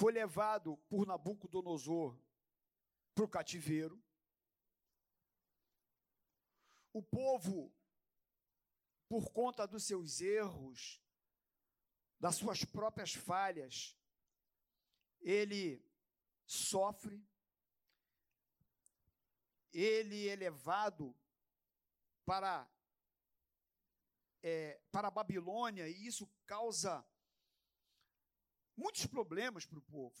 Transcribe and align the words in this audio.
foi 0.00 0.12
levado 0.12 0.78
por 0.88 1.06
Nabucodonosor 1.06 2.18
para 3.14 3.24
o 3.24 3.28
cativeiro. 3.28 4.02
O 6.90 7.02
povo, 7.02 7.70
por 9.10 9.30
conta 9.30 9.66
dos 9.66 9.84
seus 9.84 10.22
erros, 10.22 11.04
das 12.18 12.36
suas 12.36 12.64
próprias 12.64 13.12
falhas, 13.12 13.94
ele 15.20 15.86
sofre, 16.46 17.22
ele 19.70 20.28
é 20.28 20.34
levado 20.34 21.14
para, 22.24 22.66
é, 24.42 24.80
para 24.90 25.08
a 25.08 25.10
Babilônia, 25.10 25.86
e 25.86 26.06
isso 26.06 26.26
causa 26.46 27.06
muitos 28.80 29.04
problemas 29.06 29.66
para 29.66 29.78
o 29.78 29.88
povo. 29.96 30.20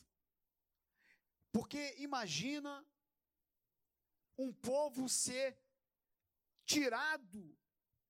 Porque 1.50 1.82
imagina 1.98 2.72
um 4.36 4.52
povo 4.52 5.08
ser 5.08 5.58
tirado 6.64 7.42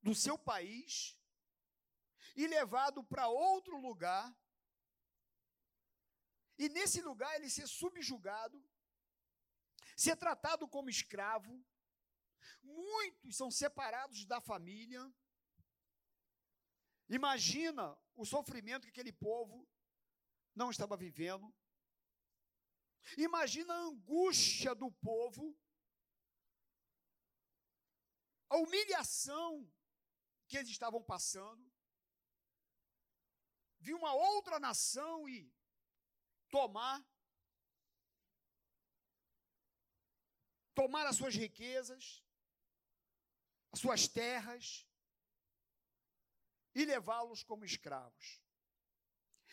do 0.03 0.15
seu 0.15 0.37
país 0.37 1.17
e 2.37 2.47
levado 2.47 3.03
para 3.05 3.29
outro 3.29 3.77
lugar, 3.79 4.27
e 6.59 6.69
nesse 6.69 7.01
lugar 7.01 7.35
ele 7.37 7.49
ser 7.49 7.67
subjugado, 7.67 8.59
ser 9.97 10.17
tratado 10.17 10.69
como 10.69 10.91
escravo. 10.91 11.55
Muitos 12.63 13.37
são 13.37 13.51
separados 13.51 14.27
da 14.27 14.41
família. 14.41 15.03
Imagina 17.09 17.99
o 18.15 18.25
sofrimento 18.27 18.85
que 18.85 18.91
aquele 18.91 19.13
povo 19.13 19.67
não 20.61 20.71
estava 20.71 20.95
vivendo. 20.95 21.47
Imagina 23.17 23.73
a 23.73 23.85
angústia 23.91 24.75
do 24.75 24.93
povo, 24.93 25.59
a 28.51 28.57
humilhação 28.59 29.67
que 30.47 30.59
eles 30.59 30.69
estavam 30.69 31.03
passando. 31.03 31.65
Vi 33.79 33.95
uma 33.95 34.13
outra 34.13 34.61
nação 34.61 35.27
e 35.27 35.51
tomar 36.51 37.03
tomar 40.75 41.07
as 41.07 41.17
suas 41.17 41.35
riquezas, 41.35 42.25
as 43.73 43.81
suas 43.81 44.07
terras 44.09 44.87
e 46.75 46.85
levá-los 46.85 47.43
como 47.43 47.65
escravos. 47.65 48.50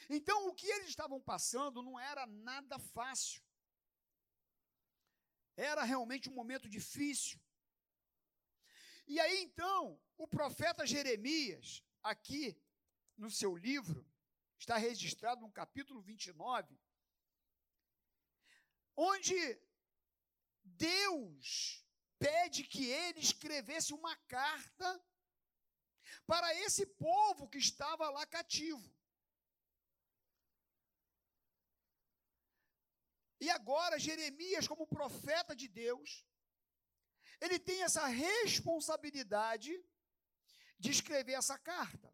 Então, 0.09 0.48
o 0.48 0.53
que 0.53 0.67
eles 0.67 0.90
estavam 0.90 1.22
passando 1.22 1.81
não 1.81 2.00
era 2.00 2.26
nada 2.26 2.80
fácil. 2.80 3.42
Era 5.56 5.84
realmente 5.84 6.30
um 6.30 6.34
momento 6.34 6.70
difícil. 6.70 7.40
E 9.08 9.20
aí, 9.20 9.42
então, 9.42 10.00
o 10.18 10.28
profeta 10.28 10.86
Jeremias, 10.86 11.84
aqui 12.03 12.62
no 13.18 13.31
seu 13.31 13.56
livro, 13.56 14.06
está 14.59 14.78
registrado 14.78 15.42
no 15.42 15.52
capítulo 15.52 16.02
29, 16.02 16.80
onde 18.95 19.59
Deus 20.64 21.86
pede 22.20 22.64
que 22.64 22.86
ele 22.86 23.20
escrevesse 23.20 23.94
uma 23.94 24.16
carta 24.28 25.03
para 26.25 26.53
esse 26.56 26.86
povo 26.86 27.48
que 27.48 27.58
estava 27.58 28.09
lá 28.09 28.25
cativo. 28.25 28.97
E 33.39 33.49
agora, 33.49 33.99
Jeremias, 33.99 34.67
como 34.67 34.88
profeta 34.88 35.55
de 35.55 35.67
Deus, 35.67 36.25
ele 37.39 37.59
tem 37.59 37.83
essa 37.83 38.05
responsabilidade 38.07 39.72
de 40.79 40.89
escrever 40.91 41.34
essa 41.34 41.57
carta. 41.57 42.13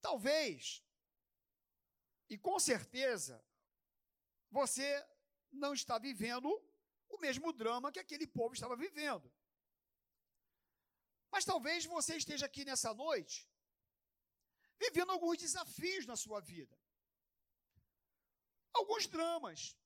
Talvez, 0.00 0.82
e 2.28 2.36
com 2.36 2.58
certeza, 2.58 3.44
você 4.50 5.06
não 5.50 5.72
está 5.72 5.98
vivendo 5.98 6.48
o 7.08 7.18
mesmo 7.18 7.52
drama 7.52 7.92
que 7.92 7.98
aquele 8.00 8.26
povo 8.26 8.54
estava 8.54 8.76
vivendo. 8.76 9.32
Mas 11.30 11.44
talvez 11.44 11.84
você 11.84 12.16
esteja 12.16 12.46
aqui 12.46 12.64
nessa 12.64 12.92
noite 12.94 13.48
vivendo 14.78 15.10
alguns 15.10 15.38
desafios 15.38 16.06
na 16.06 16.16
sua 16.16 16.40
vida 16.40 16.77
alguns 18.72 19.06
dramas, 19.06 19.76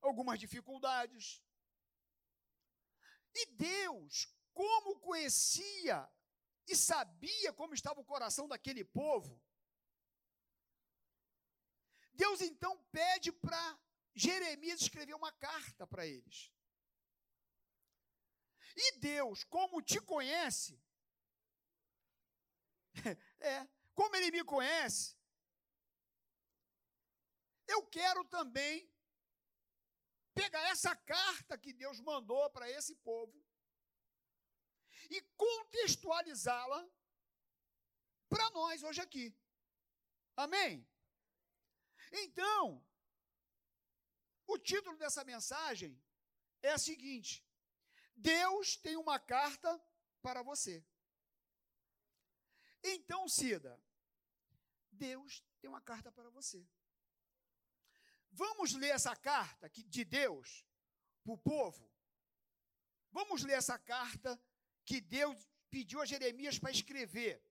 algumas 0.00 0.38
dificuldades. 0.38 1.42
E 3.34 3.46
Deus, 3.46 4.26
como 4.52 4.98
conhecia 5.00 6.10
e 6.66 6.76
sabia 6.76 7.52
como 7.52 7.74
estava 7.74 8.00
o 8.00 8.04
coração 8.04 8.48
daquele 8.48 8.84
povo, 8.84 9.40
Deus 12.12 12.40
então 12.40 12.76
pede 12.90 13.30
para 13.30 13.78
Jeremias 14.14 14.80
escrever 14.80 15.14
uma 15.14 15.32
carta 15.32 15.86
para 15.86 16.06
eles. 16.06 16.52
E 18.76 18.98
Deus, 18.98 19.44
como 19.44 19.82
te 19.82 20.00
conhece, 20.00 20.80
é, 23.40 23.68
como 23.94 24.14
ele 24.16 24.30
me 24.30 24.44
conhece, 24.44 25.17
eu 27.68 27.86
quero 27.86 28.24
também 28.24 28.90
pegar 30.34 30.64
essa 30.70 30.94
carta 30.96 31.58
que 31.58 31.72
Deus 31.72 32.00
mandou 32.00 32.48
para 32.50 32.70
esse 32.70 32.94
povo 32.96 33.38
e 35.10 35.20
contextualizá-la 35.36 36.88
para 38.28 38.50
nós 38.50 38.82
hoje 38.82 39.00
aqui. 39.00 39.36
Amém? 40.36 40.86
Então, 42.12 42.84
o 44.46 44.58
título 44.58 44.96
dessa 44.96 45.24
mensagem 45.24 46.00
é 46.62 46.74
o 46.74 46.78
seguinte: 46.78 47.44
Deus 48.14 48.76
tem 48.76 48.96
uma 48.96 49.18
carta 49.18 49.70
para 50.22 50.42
você. 50.42 50.84
Então, 52.82 53.28
Cida, 53.28 53.82
Deus 54.90 55.44
tem 55.60 55.68
uma 55.68 55.80
carta 55.80 56.10
para 56.12 56.30
você. 56.30 56.66
Vamos 58.30 58.74
ler 58.74 58.90
essa 58.90 59.14
carta 59.16 59.68
de 59.68 60.04
Deus 60.04 60.64
para 61.24 61.32
o 61.32 61.38
povo? 61.38 61.90
Vamos 63.10 63.42
ler 63.42 63.54
essa 63.54 63.78
carta 63.78 64.40
que 64.84 65.00
Deus 65.00 65.36
pediu 65.70 66.00
a 66.00 66.06
Jeremias 66.06 66.58
para 66.58 66.70
escrever. 66.70 67.42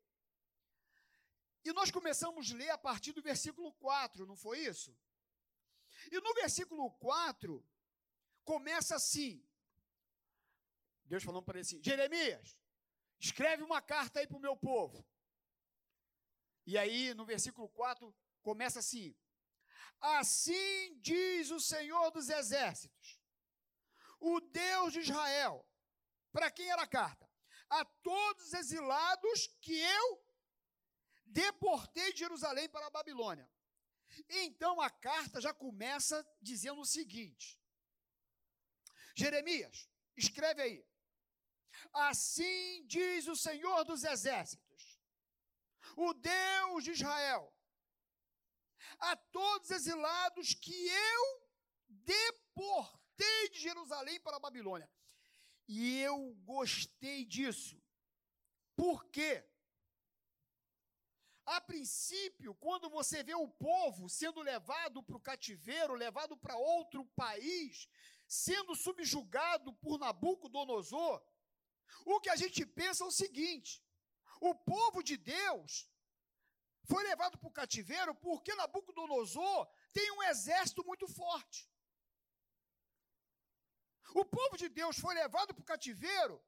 E 1.63 1.73
nós 1.73 1.91
começamos 1.91 2.51
a 2.51 2.55
ler 2.55 2.69
a 2.69 2.77
partir 2.77 3.11
do 3.11 3.21
versículo 3.21 3.73
4, 3.73 4.25
não 4.25 4.35
foi 4.35 4.59
isso? 4.59 4.97
E 6.11 6.19
no 6.21 6.33
versículo 6.33 6.89
4, 6.91 7.63
começa 8.45 8.95
assim: 8.95 9.45
Deus 11.03 11.23
falando 11.23 11.43
para 11.43 11.57
ele 11.57 11.67
assim: 11.67 11.83
Jeremias, 11.83 12.57
escreve 13.19 13.63
uma 13.63 13.81
carta 13.81 14.19
aí 14.19 14.27
para 14.27 14.37
o 14.37 14.41
meu 14.41 14.55
povo. 14.55 15.05
E 16.65 16.77
aí, 16.77 17.13
no 17.13 17.25
versículo 17.25 17.67
4, 17.69 18.13
começa 18.41 18.79
assim: 18.79 19.15
Assim 19.99 20.99
diz 21.01 21.49
o 21.51 21.59
Senhor 21.59 22.11
dos 22.11 22.29
Exércitos, 22.29 23.19
o 24.19 24.39
Deus 24.39 24.93
de 24.93 24.99
Israel. 24.99 25.67
Para 26.31 26.51
quem 26.51 26.69
era 26.69 26.83
a 26.83 26.87
carta? 26.87 27.27
A 27.69 27.83
todos 27.83 28.45
os 28.45 28.53
exilados 28.53 29.47
que 29.61 29.77
eu 29.77 30.23
deportei 31.25 32.13
de 32.13 32.19
Jerusalém 32.19 32.69
para 32.69 32.87
a 32.87 32.91
Babilônia. 32.91 33.49
Então 34.29 34.79
a 34.79 34.89
carta 34.89 35.41
já 35.41 35.53
começa 35.53 36.25
dizendo 36.41 36.79
o 36.81 36.85
seguinte: 36.85 37.59
Jeremias, 39.15 39.89
escreve 40.15 40.61
aí. 40.61 40.87
Assim 41.93 42.85
diz 42.87 43.27
o 43.27 43.35
Senhor 43.35 43.83
dos 43.83 44.03
Exércitos, 44.03 44.99
o 45.95 46.13
Deus 46.13 46.83
de 46.83 46.91
Israel 46.91 47.53
a 48.99 49.15
todos 49.15 49.71
exilados 49.71 50.53
que 50.53 50.87
eu 50.87 51.47
deportei 51.87 53.49
de 53.51 53.59
Jerusalém 53.59 54.19
para 54.19 54.37
a 54.37 54.39
Babilônia. 54.39 54.89
E 55.67 55.99
eu 55.99 56.33
gostei 56.45 57.25
disso. 57.25 57.81
Por 58.75 59.05
quê? 59.05 59.43
A 61.45 61.61
princípio, 61.61 62.53
quando 62.55 62.89
você 62.89 63.23
vê 63.23 63.33
o 63.33 63.47
povo 63.47 64.09
sendo 64.09 64.41
levado 64.41 65.01
para 65.01 65.15
o 65.15 65.21
cativeiro, 65.21 65.93
levado 65.93 66.35
para 66.37 66.57
outro 66.57 67.05
país, 67.15 67.87
sendo 68.27 68.75
subjugado 68.75 69.73
por 69.75 69.97
Nabucodonosor, 69.97 71.23
o 72.05 72.19
que 72.19 72.29
a 72.29 72.35
gente 72.35 72.65
pensa 72.65 73.03
é 73.03 73.07
o 73.07 73.11
seguinte: 73.11 73.81
o 74.41 74.53
povo 74.53 75.01
de 75.01 75.17
Deus 75.17 75.89
foi 76.89 77.03
levado 77.03 77.37
para 77.37 77.49
o 77.49 77.57
cativeiro 77.59 78.15
porque 78.15 78.55
Nabucodonosor 78.55 79.67
tem 79.91 80.09
um 80.11 80.23
exército 80.23 80.83
muito 80.85 81.07
forte. 81.07 81.69
O 84.15 84.23
povo 84.25 84.55
de 84.57 84.69
Deus 84.69 84.97
foi 84.97 85.13
levado 85.13 85.53
para 85.53 85.61
o 85.61 85.71
cativeiro 85.73 86.43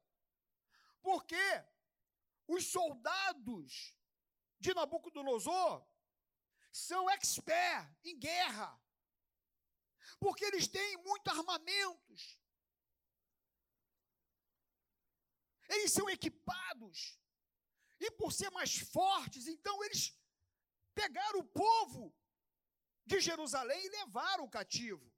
porque 1.02 1.46
os 2.46 2.66
soldados 2.66 3.94
de 4.58 4.72
Nabucodonosor 4.74 5.86
são 6.72 7.08
expert 7.10 7.88
em 8.04 8.18
guerra. 8.18 8.80
Porque 10.18 10.44
eles 10.44 10.66
têm 10.66 10.96
muitos 10.98 11.32
armamentos. 11.32 12.38
Eles 15.68 15.92
são 15.92 16.08
equipados. 16.10 17.18
E 18.00 18.10
por 18.12 18.32
ser 18.32 18.50
mais 18.50 18.76
fortes, 18.78 19.46
então 19.46 19.84
eles 19.84 20.18
pegaram 20.94 21.40
o 21.40 21.44
povo 21.44 22.14
de 23.06 23.20
Jerusalém 23.20 23.84
e 23.84 23.90
levaram 23.90 24.44
o 24.44 24.50
cativo. 24.50 25.10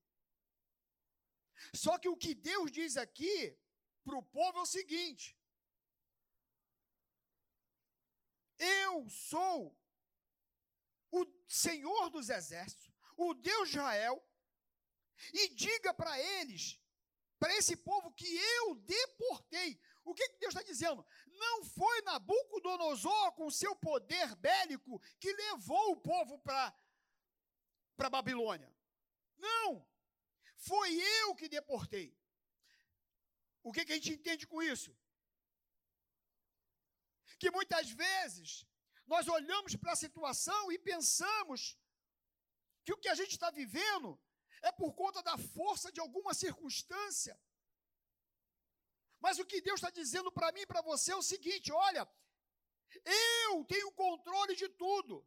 Só 1.74 1.98
que 1.98 2.08
o 2.08 2.16
que 2.16 2.34
Deus 2.34 2.70
diz 2.70 2.96
aqui 2.96 3.58
para 4.04 4.16
o 4.16 4.22
povo 4.22 4.58
é 4.58 4.62
o 4.62 4.66
seguinte: 4.66 5.38
Eu 8.58 9.08
sou 9.08 9.78
o 11.10 11.26
Senhor 11.48 12.10
dos 12.10 12.28
exércitos, 12.28 12.90
o 13.16 13.34
Deus 13.34 13.68
de 13.68 13.76
Israel, 13.76 14.24
e 15.32 15.48
diga 15.50 15.92
para 15.94 16.18
eles, 16.18 16.80
para 17.38 17.54
esse 17.56 17.76
povo 17.76 18.12
que 18.12 18.26
eu 18.26 18.74
deportei. 18.76 19.80
O 20.04 20.14
que, 20.14 20.28
que 20.30 20.38
Deus 20.38 20.54
está 20.54 20.62
dizendo? 20.62 21.06
Não 21.44 21.64
foi 21.64 21.96
Nabucodonosor 22.02 23.32
com 23.32 23.50
seu 23.50 23.74
poder 23.88 24.28
bélico 24.36 25.00
que 25.20 25.32
levou 25.44 25.92
o 25.92 26.00
povo 26.10 26.38
para 26.38 26.74
a 28.08 28.10
Babilônia. 28.16 28.70
Não! 29.38 29.68
Foi 30.56 30.88
eu 31.20 31.34
que 31.34 31.48
deportei. 31.48 32.08
O 33.62 33.72
que, 33.72 33.84
que 33.84 33.92
a 33.92 33.96
gente 33.96 34.12
entende 34.12 34.46
com 34.52 34.62
isso? 34.62 34.90
Que 37.40 37.50
muitas 37.50 37.90
vezes 37.90 38.50
nós 39.12 39.26
olhamos 39.36 39.74
para 39.76 39.92
a 39.92 40.02
situação 40.04 40.62
e 40.72 40.78
pensamos 40.78 41.60
que 42.84 42.92
o 42.92 43.00
que 43.02 43.08
a 43.08 43.16
gente 43.20 43.32
está 43.32 43.50
vivendo 43.50 44.10
é 44.62 44.70
por 44.80 44.92
conta 44.94 45.20
da 45.22 45.36
força 45.36 45.90
de 45.90 46.00
alguma 46.00 46.32
circunstância. 46.44 47.34
Mas 49.24 49.38
o 49.38 49.46
que 49.50 49.60
Deus 49.60 49.78
está 49.78 49.90
dizendo 49.90 50.30
para 50.30 50.52
mim 50.52 50.62
e 50.62 50.70
para 50.72 50.82
você 50.82 51.12
é 51.12 51.16
o 51.16 51.28
seguinte: 51.32 51.72
olha, 51.72 52.08
eu 53.46 53.64
tenho 53.64 53.92
controle 53.92 54.54
de 54.62 54.68
tudo. 54.68 55.26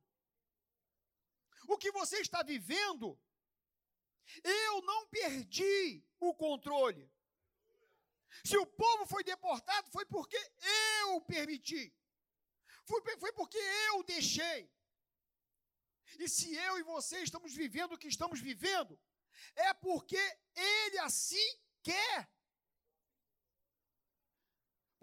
O 1.67 1.77
que 1.77 1.91
você 1.91 2.17
está 2.19 2.43
vivendo 2.43 3.19
eu 4.43 4.81
não 4.81 5.07
perdi 5.07 6.03
o 6.19 6.33
controle. 6.33 7.11
Se 8.43 8.57
o 8.57 8.65
povo 8.65 9.05
foi 9.05 9.23
deportado, 9.23 9.89
foi 9.91 10.05
porque 10.05 10.37
eu 11.07 11.21
permiti. 11.21 11.93
Foi, 12.85 13.01
foi 13.17 13.31
porque 13.33 13.57
eu 13.89 14.03
deixei. 14.03 14.71
E 16.19 16.29
se 16.29 16.53
eu 16.55 16.77
e 16.77 16.83
você 16.83 17.19
estamos 17.19 17.53
vivendo 17.53 17.93
o 17.93 17.97
que 17.97 18.07
estamos 18.07 18.39
vivendo, 18.39 18.99
é 19.55 19.73
porque 19.73 20.19
Ele 20.55 20.99
assim 20.99 21.59
quer. 21.81 22.29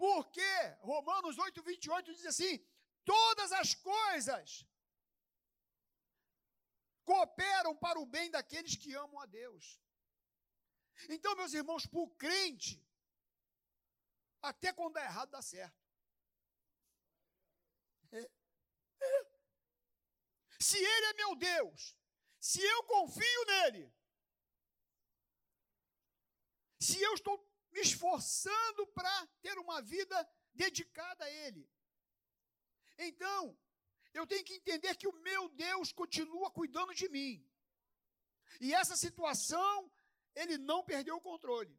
Porque 0.03 0.53
Romanos 0.81 1.37
8, 1.37 1.63
28 1.63 2.13
diz 2.13 2.25
assim: 2.25 2.55
todas 3.05 3.53
as 3.53 3.73
coisas 3.73 4.67
cooperam 7.05 7.73
para 7.77 7.97
o 7.97 8.05
bem 8.05 8.29
daqueles 8.29 8.75
que 8.75 8.93
amam 8.93 9.21
a 9.21 9.25
Deus. 9.25 9.79
Então, 11.07 11.37
meus 11.37 11.53
irmãos, 11.53 11.85
para 11.85 12.01
o 12.01 12.09
crente, 12.23 12.85
até 14.41 14.73
quando 14.73 14.97
é 14.97 15.05
errado, 15.05 15.29
dá 15.29 15.41
certo. 15.41 15.81
É. 18.11 18.29
É. 19.11 19.25
Se 20.59 20.77
Ele 20.77 21.05
é 21.05 21.13
meu 21.13 21.33
Deus, 21.37 21.97
se 22.41 22.61
eu 22.61 22.83
confio 22.83 23.45
nele, 23.45 23.89
se 26.77 27.01
eu 27.01 27.13
estou 27.13 27.52
me 27.73 27.81
esforçando 27.81 28.87
para 28.87 29.27
ter 29.41 29.57
uma 29.57 29.81
vida 29.81 30.17
dedicada 30.53 31.25
a 31.25 31.29
Ele, 31.29 31.69
então 32.97 33.57
eu 34.13 34.27
tenho 34.27 34.43
que 34.43 34.53
entender 34.53 34.95
que 34.95 35.07
o 35.07 35.19
meu 35.21 35.49
Deus 35.49 35.91
continua 35.91 36.51
cuidando 36.51 36.93
de 36.93 37.09
mim. 37.09 37.43
E 38.61 38.73
essa 38.73 38.95
situação, 38.95 39.91
ele 40.35 40.57
não 40.57 40.83
perdeu 40.83 41.15
o 41.15 41.21
controle. 41.21 41.75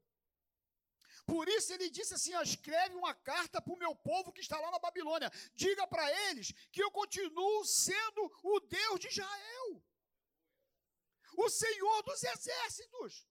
Por 1.26 1.48
isso 1.48 1.72
ele 1.72 1.88
disse 1.88 2.14
assim: 2.14 2.34
escreve 2.42 2.96
uma 2.96 3.14
carta 3.14 3.62
para 3.62 3.72
o 3.72 3.78
meu 3.78 3.94
povo 3.94 4.32
que 4.32 4.40
está 4.40 4.58
lá 4.58 4.70
na 4.70 4.78
Babilônia. 4.78 5.30
Diga 5.54 5.86
para 5.86 6.10
eles 6.28 6.52
que 6.72 6.82
eu 6.82 6.90
continuo 6.90 7.64
sendo 7.64 8.32
o 8.42 8.60
Deus 8.60 9.00
de 9.00 9.08
Israel, 9.08 9.82
o 11.36 11.48
Senhor 11.48 12.02
dos 12.02 12.22
exércitos. 12.22 13.26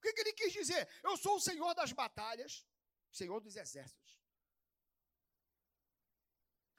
O 0.00 0.02
que, 0.02 0.14
que 0.14 0.20
ele 0.22 0.32
quis 0.32 0.50
dizer? 0.50 0.88
Eu 1.04 1.14
sou 1.18 1.36
o 1.36 1.40
Senhor 1.40 1.74
das 1.74 1.92
batalhas, 1.92 2.66
Senhor 3.12 3.38
dos 3.38 3.54
exércitos. 3.54 4.18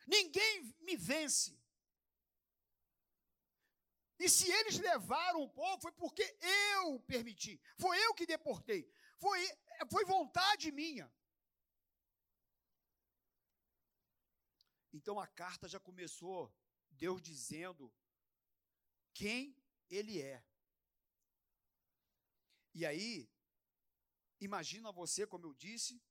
Ninguém 0.07 0.75
me 0.79 0.97
vence. 0.97 1.55
E 4.17 4.27
se 4.27 4.51
eles 4.51 4.79
levaram 4.79 5.43
o 5.43 5.49
povo, 5.49 5.79
foi 5.83 5.91
porque 5.91 6.23
eu 6.73 6.99
permiti. 7.01 7.61
Foi 7.77 7.95
eu 8.03 8.15
que 8.15 8.25
deportei. 8.25 8.91
Foi, 9.19 9.39
foi 9.91 10.03
vontade 10.03 10.71
minha. 10.71 11.07
Então 14.91 15.19
a 15.19 15.27
carta 15.27 15.67
já 15.67 15.79
começou, 15.79 16.51
Deus 16.89 17.21
dizendo 17.21 17.93
quem 19.13 19.55
ele 19.91 20.19
é. 20.19 20.43
E 22.73 22.85
aí, 22.85 23.29
imagina 24.39 24.91
você, 24.91 25.27
como 25.27 25.45
eu 25.45 25.53
disse, 25.53 26.01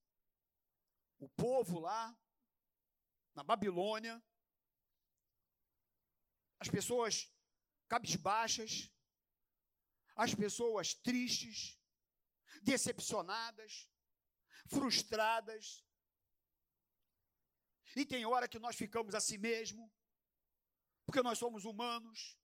o 1.18 1.28
povo 1.28 1.78
lá, 1.78 2.16
na 3.34 3.42
Babilônia, 3.42 4.22
as 6.58 6.68
pessoas 6.68 7.32
cabisbaixas, 7.88 8.92
as 10.14 10.34
pessoas 10.34 10.94
tristes, 10.94 11.80
decepcionadas, 12.62 13.90
frustradas. 14.66 15.84
E 17.96 18.04
tem 18.04 18.24
hora 18.26 18.48
que 18.48 18.58
nós 18.58 18.76
ficamos 18.76 19.14
assim 19.14 19.38
mesmo, 19.38 19.92
porque 21.06 21.22
nós 21.22 21.38
somos 21.38 21.64
humanos. 21.64 22.38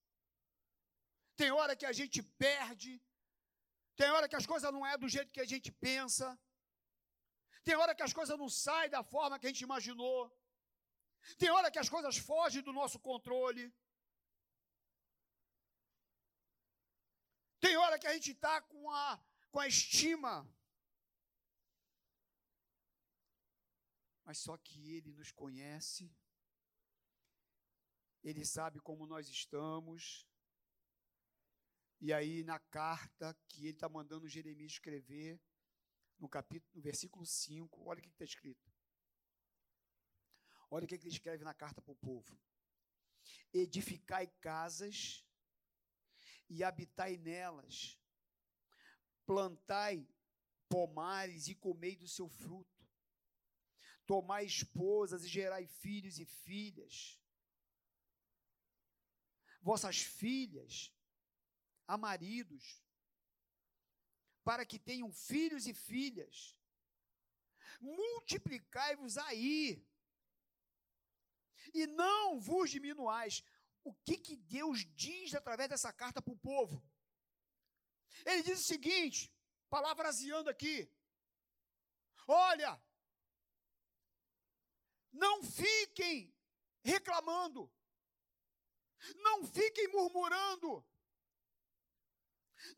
Tem 1.37 1.51
hora 1.51 1.77
que 1.77 1.85
a 1.85 1.93
gente 1.93 2.23
perde, 2.23 3.03
tem 3.97 4.11
hora 4.11 4.29
que 4.29 4.37
as 4.37 4.47
coisas 4.47 4.71
não 4.77 4.85
é 4.87 4.97
do 4.99 5.09
jeito 5.09 5.33
que 5.33 5.41
a 5.41 5.51
gente 5.53 5.73
pensa. 5.73 6.39
Tem 7.65 7.75
hora 7.75 7.95
que 7.95 8.03
as 8.03 8.13
coisas 8.13 8.39
não 8.39 8.49
saem 8.49 8.91
da 8.91 9.03
forma 9.03 9.39
que 9.39 9.47
a 9.47 9.49
gente 9.53 9.65
imaginou. 9.69 10.19
Tem 11.39 11.51
hora 11.51 11.71
que 11.71 11.79
as 11.79 11.89
coisas 11.89 12.17
fogem 12.17 12.63
do 12.63 12.73
nosso 12.73 12.99
controle. 13.01 13.65
Tem 17.59 17.77
hora 17.77 17.99
que 17.99 18.07
a 18.07 18.13
gente 18.13 18.33
está 18.33 18.61
com 18.61 18.91
a, 18.91 19.21
com 19.51 19.59
a 19.59 19.67
estima. 19.67 20.35
Mas 24.25 24.39
só 24.39 24.57
que 24.59 24.91
Ele 24.91 25.13
nos 25.13 25.33
conhece, 25.33 26.13
Ele 28.23 28.45
sabe 28.45 28.79
como 28.81 29.07
nós 29.07 29.29
estamos. 29.29 30.29
E 32.01 32.13
aí, 32.13 32.45
na 32.45 32.59
carta 32.59 33.37
que 33.49 33.63
Ele 33.67 33.71
está 33.71 33.89
mandando 33.89 34.29
Jeremias 34.29 34.73
escrever, 34.73 35.41
no 36.19 36.29
capítulo, 36.29 36.71
no 36.75 36.83
versículo 36.83 37.25
5, 37.25 37.89
olha 37.89 37.99
o 37.99 38.03
que 38.03 38.09
está 38.09 38.25
escrito. 38.25 38.71
Olha 40.71 40.85
o 40.85 40.89
que 40.89 40.95
ele 40.95 41.09
escreve 41.09 41.45
na 41.45 41.55
carta 41.55 41.81
para 41.81 41.93
o 41.93 41.97
povo: 41.97 42.39
Edificai 43.53 44.27
casas 44.41 45.25
e 46.49 46.65
habitai 46.65 47.17
nelas, 47.17 47.99
plantai 49.25 50.07
pomares 50.69 51.49
e 51.49 51.55
comei 51.55 51.97
do 51.97 52.09
seu 52.09 52.29
fruto, 52.29 52.85
tomai 54.07 54.45
esposas 54.45 55.25
e 55.25 55.29
gerai 55.29 55.67
filhos 55.67 56.19
e 56.19 56.25
filhas. 56.25 57.21
Vossas 59.61 60.01
filhas 60.01 60.96
a 61.87 61.97
maridos, 61.97 62.83
para 64.45 64.65
que 64.65 64.79
tenham 64.79 65.13
filhos 65.13 65.67
e 65.67 65.75
filhas. 65.75 66.57
Multiplicai-vos 67.81 69.19
aí 69.19 69.85
e 71.75 71.87
não 71.87 72.41
vos 72.41 72.71
diminuais. 72.71 73.43
O 73.85 73.95
que, 73.95 74.17
que 74.17 74.37
Deus 74.37 74.85
diz 74.95 75.35
através 75.35 75.69
dessa 75.69 75.93
carta 75.93 76.23
para 76.23 76.33
o 76.33 76.39
povo? 76.39 76.83
Ele 78.25 78.43
diz 78.43 78.61
o 78.61 78.65
seguinte, 78.65 79.33
palavraseando 79.69 80.49
aqui: 80.49 80.91
Olha, 82.27 82.81
não 85.13 85.43
fiquem 85.43 86.35
reclamando, 86.83 87.73
não 89.17 89.45
fiquem 89.47 89.89
murmurando, 89.89 90.85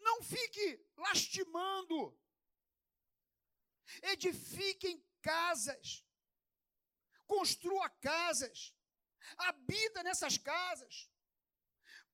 não 0.00 0.22
fiquem 0.22 0.84
lastimando, 0.96 2.18
edifiquem 4.02 5.04
casas, 5.20 6.04
construa 7.26 7.88
casas, 7.90 8.74
habita 9.36 10.02
nessas 10.02 10.38
casas, 10.38 11.10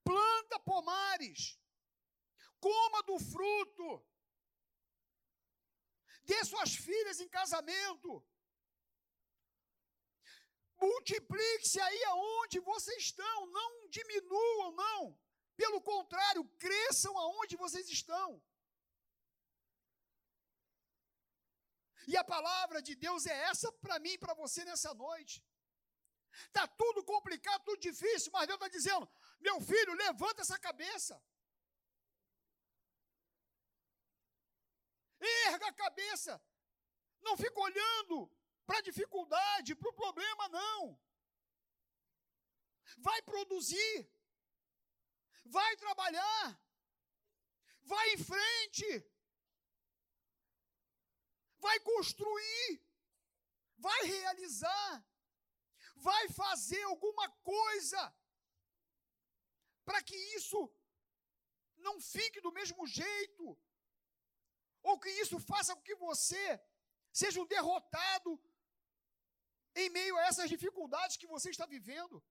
planta 0.02 0.59
pomares, 0.61 1.59
coma 2.61 3.02
do 3.02 3.19
fruto, 3.19 4.07
dê 6.25 6.45
suas 6.45 6.75
filhas 6.75 7.21
em 7.21 7.28
casamento, 7.28 8.26
multiplique-se 10.81 11.81
aí 11.81 12.04
aonde 12.04 12.61
vocês 12.61 13.04
estão, 13.04 13.47
não 13.47 13.88
diminuam, 13.88 14.73
não. 14.73 15.21
Pelo 15.57 15.81
contrário, 15.81 16.45
cresçam 16.59 17.17
aonde 17.19 17.57
vocês 17.57 17.89
estão. 17.89 18.43
E 22.07 22.17
a 22.17 22.25
palavra 22.25 22.83
de 22.83 22.95
Deus 22.95 23.27
é 23.27 23.37
essa 23.51 23.73
para 23.73 23.99
mim 23.99 24.15
e 24.15 24.19
para 24.19 24.35
você 24.35 24.65
nessa 24.65 24.93
noite. 24.95 25.43
Está 26.47 26.67
tudo 26.67 27.05
complicado, 27.05 27.63
tudo 27.65 27.81
difícil, 27.81 28.31
mas 28.33 28.47
Deus 28.47 28.59
está 28.59 28.69
dizendo: 28.69 29.09
meu 29.41 29.61
filho, 29.61 29.95
levanta 29.95 30.43
essa 30.43 30.59
cabeça. 30.59 31.23
Erga 35.47 35.69
a 35.69 35.73
cabeça. 35.73 36.43
Não 37.23 37.37
fica 37.37 37.59
olhando 37.61 38.31
para 38.67 38.79
a 38.79 38.83
dificuldade, 38.83 39.75
para 39.75 39.91
o 39.91 39.95
problema, 39.95 40.49
não. 40.49 40.99
Vai 42.99 43.23
produzir. 43.23 44.13
Vai 45.45 45.77
trabalhar. 45.77 46.61
Vai 47.83 48.15
em 48.15 48.19
frente. 48.19 49.11
Vai 51.59 51.79
construir. 51.81 52.83
Vai 53.77 54.03
realizar. 54.05 55.07
Vai 55.97 56.29
fazer 56.31 56.83
alguma 56.85 57.31
coisa 57.43 58.15
para 59.85 60.03
que 60.03 60.17
isso 60.37 60.59
não 61.77 62.01
fique 62.01 62.41
do 62.41 62.53
mesmo 62.53 62.87
jeito, 62.87 63.59
ou 64.83 64.99
que 64.99 65.11
isso 65.23 65.39
faça 65.39 65.75
com 65.75 65.83
que 65.83 65.95
você 65.95 66.61
seja 67.13 67.41
um 67.41 67.47
derrotado 67.47 68.43
em 69.75 69.91
meio 69.91 70.17
a 70.17 70.27
essas 70.27 70.49
dificuldades 70.49 71.17
que 71.17 71.27
você 71.27 71.51
está 71.51 71.67
vivendo. 71.67 72.25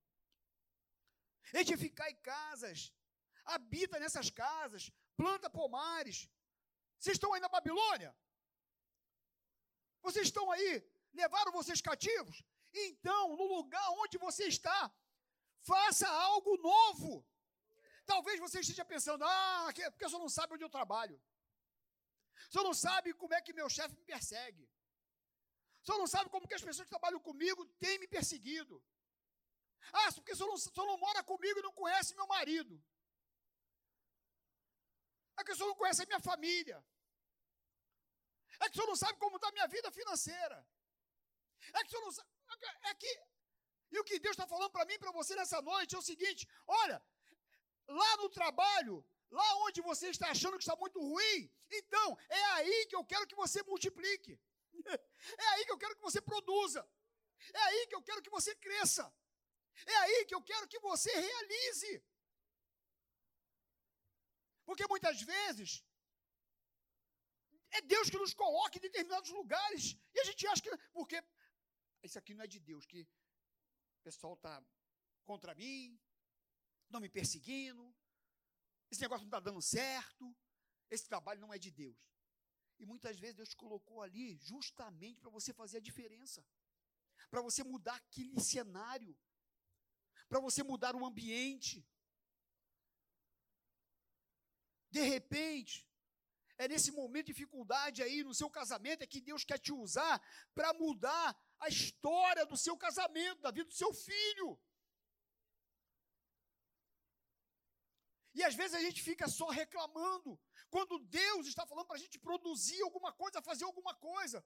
Edificai 1.53 2.13
casas, 2.15 2.91
habita 3.45 3.99
nessas 3.99 4.29
casas, 4.29 4.91
planta 5.15 5.49
pomares. 5.49 6.29
Vocês 6.97 7.15
estão 7.15 7.33
aí 7.33 7.41
na 7.41 7.49
Babilônia? 7.49 8.15
Vocês 10.01 10.27
estão 10.27 10.51
aí? 10.51 10.83
Levaram 11.13 11.51
vocês 11.51 11.81
cativos? 11.81 12.43
Então, 12.73 13.35
no 13.35 13.45
lugar 13.55 13.87
onde 13.91 14.17
você 14.17 14.45
está, 14.47 14.91
faça 15.61 16.07
algo 16.07 16.57
novo. 16.57 17.25
Talvez 18.05 18.39
você 18.39 18.59
esteja 18.59 18.83
pensando, 18.83 19.23
ah, 19.23 19.67
porque 19.91 20.07
você 20.07 20.17
não 20.17 20.29
sabe 20.29 20.53
onde 20.53 20.63
eu 20.63 20.69
trabalho. 20.69 21.21
Você 22.49 22.61
não 22.61 22.73
sabe 22.73 23.13
como 23.13 23.33
é 23.33 23.41
que 23.41 23.53
meu 23.53 23.69
chefe 23.69 23.95
me 23.95 24.03
persegue. 24.03 24.69
Você 25.83 25.97
não 25.97 26.07
sabe 26.07 26.29
como 26.29 26.47
que 26.47 26.53
as 26.53 26.61
pessoas 26.61 26.85
que 26.85 26.95
trabalham 26.95 27.19
comigo 27.19 27.65
têm 27.79 27.99
me 27.99 28.07
perseguido. 28.07 28.83
Ah, 29.91 30.11
porque 30.13 30.35
você 30.35 30.45
não, 30.45 30.57
você 30.57 30.71
não 30.77 30.97
mora 30.97 31.23
comigo 31.23 31.59
e 31.59 31.63
não 31.63 31.73
conhece 31.73 32.15
meu 32.15 32.27
marido. 32.27 32.81
É 35.43 35.45
que 35.45 35.51
o 35.51 35.55
senhor 35.57 35.69
não 35.71 35.75
conhece 35.75 36.01
a 36.03 36.05
minha 36.05 36.23
família. 36.31 36.77
É 38.61 38.65
que 38.69 38.71
o 38.71 38.75
senhor 38.75 38.87
não 38.87 38.99
sabe 39.03 39.19
como 39.23 39.35
está 39.35 39.49
a 39.49 39.55
minha 39.57 39.67
vida 39.67 39.89
financeira. 39.91 40.57
É 41.73 41.79
que 41.81 41.87
o 41.87 41.91
senhor 41.91 42.05
não 42.05 42.13
sabe. 42.17 42.29
É 42.89 42.93
que. 43.01 43.13
E 43.91 43.99
o 43.99 44.05
que 44.09 44.19
Deus 44.25 44.35
está 44.35 44.47
falando 44.47 44.71
para 44.75 44.85
mim 44.89 44.97
para 44.97 45.11
você 45.11 45.35
nessa 45.35 45.61
noite 45.61 45.95
é 45.95 45.97
o 45.97 46.07
seguinte: 46.11 46.47
olha, 46.65 46.97
lá 47.87 48.11
no 48.21 48.29
trabalho, 48.29 48.95
lá 49.29 49.49
onde 49.65 49.81
você 49.81 50.07
está 50.15 50.29
achando 50.29 50.57
que 50.57 50.63
está 50.67 50.77
muito 50.77 50.99
ruim, 51.11 51.51
então 51.79 52.07
é 52.29 52.43
aí 52.57 52.85
que 52.89 52.95
eu 52.95 53.03
quero 53.11 53.27
que 53.27 53.35
você 53.43 53.61
multiplique. 53.63 54.39
É 55.43 55.47
aí 55.51 55.65
que 55.65 55.71
eu 55.71 55.77
quero 55.81 55.95
que 55.95 56.01
você 56.07 56.19
produza. 56.29 56.81
É 57.53 57.61
aí 57.67 57.87
que 57.87 57.95
eu 57.95 58.01
quero 58.01 58.21
que 58.21 58.29
você 58.37 58.53
cresça. 58.55 59.05
É 59.85 59.95
aí 60.03 60.25
que 60.25 60.35
eu 60.35 60.41
quero 60.41 60.67
que 60.67 60.79
você 60.79 61.11
realize. 61.27 62.03
Porque 64.65 64.87
muitas 64.87 65.21
vezes 65.21 65.83
é 67.71 67.81
Deus 67.81 68.09
que 68.09 68.17
nos 68.17 68.33
coloca 68.33 68.77
em 68.77 68.81
determinados 68.81 69.29
lugares 69.31 69.97
e 70.13 70.19
a 70.19 70.23
gente 70.23 70.45
acha 70.47 70.61
que 70.61 70.77
porque 70.91 71.23
isso 72.03 72.17
aqui 72.19 72.33
não 72.33 72.43
é 72.43 72.47
de 72.47 72.59
Deus, 72.59 72.85
que 72.85 73.01
o 73.01 74.03
pessoal 74.03 74.33
está 74.33 74.63
contra 75.25 75.55
mim, 75.55 75.99
não 76.89 76.99
me 76.99 77.09
perseguindo, 77.09 77.83
esse 78.91 79.01
negócio 79.01 79.23
não 79.23 79.29
está 79.29 79.39
dando 79.39 79.61
certo, 79.61 80.35
esse 80.89 81.07
trabalho 81.07 81.41
não 81.41 81.53
é 81.53 81.57
de 81.57 81.71
Deus. 81.71 81.97
E 82.79 82.85
muitas 82.85 83.17
vezes 83.19 83.35
Deus 83.35 83.53
colocou 83.53 84.01
ali 84.01 84.35
justamente 84.37 85.19
para 85.19 85.31
você 85.31 85.53
fazer 85.53 85.77
a 85.77 85.81
diferença, 85.81 86.45
para 87.29 87.41
você 87.41 87.63
mudar 87.63 87.95
aquele 87.95 88.39
cenário, 88.39 89.17
para 90.27 90.39
você 90.39 90.61
mudar 90.61 90.95
o 90.95 91.05
ambiente. 91.05 91.85
De 94.95 95.01
repente, 95.01 95.75
é 96.55 96.67
nesse 96.67 96.91
momento 96.91 97.25
de 97.25 97.33
dificuldade 97.33 98.03
aí 98.03 98.23
no 98.23 98.33
seu 98.39 98.47
casamento 98.57 99.01
é 99.01 99.07
que 99.07 99.19
Deus 99.29 99.43
quer 99.43 99.57
te 99.57 99.73
usar 99.73 100.15
para 100.53 100.71
mudar 100.81 101.35
a 101.59 101.67
história 101.67 102.45
do 102.45 102.55
seu 102.55 102.77
casamento, 102.77 103.41
da 103.41 103.49
vida 103.49 103.65
do 103.65 103.73
seu 103.73 103.91
filho. 103.91 104.49
E 108.35 108.43
às 108.43 108.53
vezes 108.53 108.75
a 108.75 108.81
gente 108.81 109.01
fica 109.01 109.27
só 109.27 109.47
reclamando, 109.49 110.39
quando 110.69 110.99
Deus 110.99 111.47
está 111.47 111.65
falando 111.65 111.87
para 111.87 111.95
a 111.95 112.03
gente 112.05 112.19
produzir 112.19 112.81
alguma 112.83 113.11
coisa, 113.11 113.41
fazer 113.41 113.65
alguma 113.65 113.95
coisa. 113.95 114.45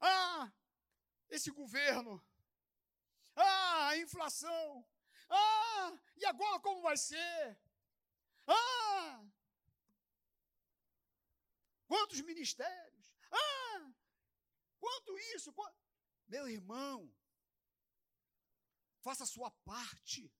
Ah, 0.00 0.50
esse 1.28 1.50
governo. 1.50 2.14
Ah, 3.36 3.88
a 3.88 3.98
inflação. 3.98 4.86
Ah, 5.28 5.98
e 6.16 6.24
agora 6.24 6.58
como 6.60 6.80
vai 6.80 6.96
ser? 6.96 7.60
Ah, 8.46 9.22
quantos 11.90 12.20
ministérios? 12.20 13.06
Ah, 13.32 13.92
quanto 14.78 15.18
isso? 15.34 15.52
Quanto... 15.52 15.76
Meu 16.28 16.48
irmão, 16.48 17.12
faça 19.06 19.24
a 19.24 19.32
sua 19.34 19.50
parte. 19.72 20.32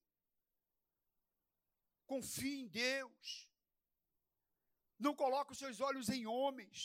Confie 2.07 2.61
em 2.61 2.69
Deus. 2.69 3.51
Não 4.97 5.15
coloque 5.23 5.53
os 5.53 5.59
seus 5.59 5.81
olhos 5.81 6.09
em 6.09 6.25
homens. 6.25 6.79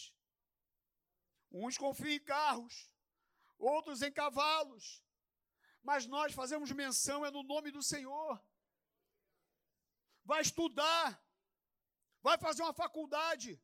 Uns 1.52 1.78
confiam 1.78 2.16
em 2.16 2.20
carros, 2.20 2.92
outros 3.60 4.02
em 4.02 4.12
cavalos. 4.12 5.04
Mas 5.84 6.08
nós 6.08 6.34
fazemos 6.34 6.72
menção 6.72 7.24
é 7.24 7.30
no 7.30 7.44
nome 7.44 7.70
do 7.70 7.84
Senhor. 7.84 8.44
Vai 10.24 10.42
estudar, 10.42 11.24
vai 12.24 12.38
fazer 12.40 12.64
uma 12.64 12.74
faculdade, 12.74 13.62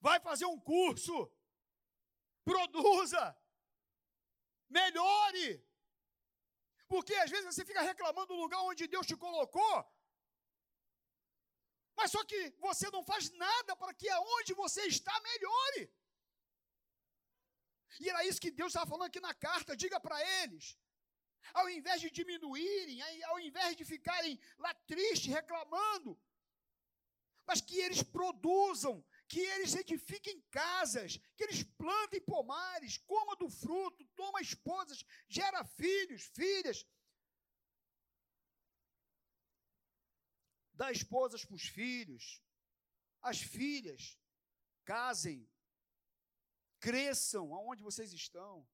vai 0.00 0.18
fazer 0.20 0.46
um 0.46 0.58
curso, 0.58 1.16
produza, 2.44 3.22
melhore. 4.68 5.64
Porque 6.88 7.14
às 7.14 7.30
vezes 7.30 7.46
você 7.54 7.64
fica 7.64 7.82
reclamando 7.82 8.34
do 8.34 8.40
lugar 8.40 8.60
onde 8.62 8.86
Deus 8.86 9.06
te 9.06 9.16
colocou, 9.16 9.76
mas 11.96 12.10
só 12.10 12.24
que 12.24 12.50
você 12.58 12.90
não 12.90 13.04
faz 13.04 13.30
nada 13.32 13.76
para 13.76 13.94
que 13.94 14.08
aonde 14.08 14.54
você 14.54 14.82
está 14.86 15.14
melhore. 15.20 15.82
E 18.00 18.08
era 18.08 18.24
isso 18.24 18.40
que 18.40 18.50
Deus 18.50 18.70
estava 18.70 18.88
falando 18.90 19.08
aqui 19.08 19.20
na 19.20 19.34
carta. 19.34 19.76
Diga 19.76 20.00
para 20.00 20.18
eles. 20.42 20.78
Ao 21.52 21.68
invés 21.68 22.00
de 22.00 22.10
diminuírem, 22.10 23.02
ao 23.24 23.38
invés 23.40 23.76
de 23.76 23.84
ficarem 23.84 24.38
lá 24.58 24.72
tristes, 24.92 25.32
reclamando, 25.32 26.18
mas 27.46 27.60
que 27.60 27.78
eles 27.78 28.02
produzam, 28.02 29.04
que 29.30 29.38
eles 29.38 29.76
edifiquem 29.76 30.40
casas, 30.50 31.16
que 31.36 31.44
eles 31.44 31.62
plantem 31.62 32.20
pomares, 32.20 32.98
coma 32.98 33.36
do 33.36 33.48
fruto, 33.48 34.04
toma 34.16 34.40
esposas, 34.40 35.04
gera 35.28 35.62
filhos, 35.64 36.24
filhas. 36.34 36.84
Dá 40.74 40.90
esposas 40.90 41.44
para 41.44 41.54
os 41.54 41.62
filhos, 41.62 42.42
as 43.22 43.40
filhas 43.40 44.18
casem, 44.84 45.48
cresçam 46.80 47.54
aonde 47.54 47.84
vocês 47.84 48.12
estão. 48.12 48.68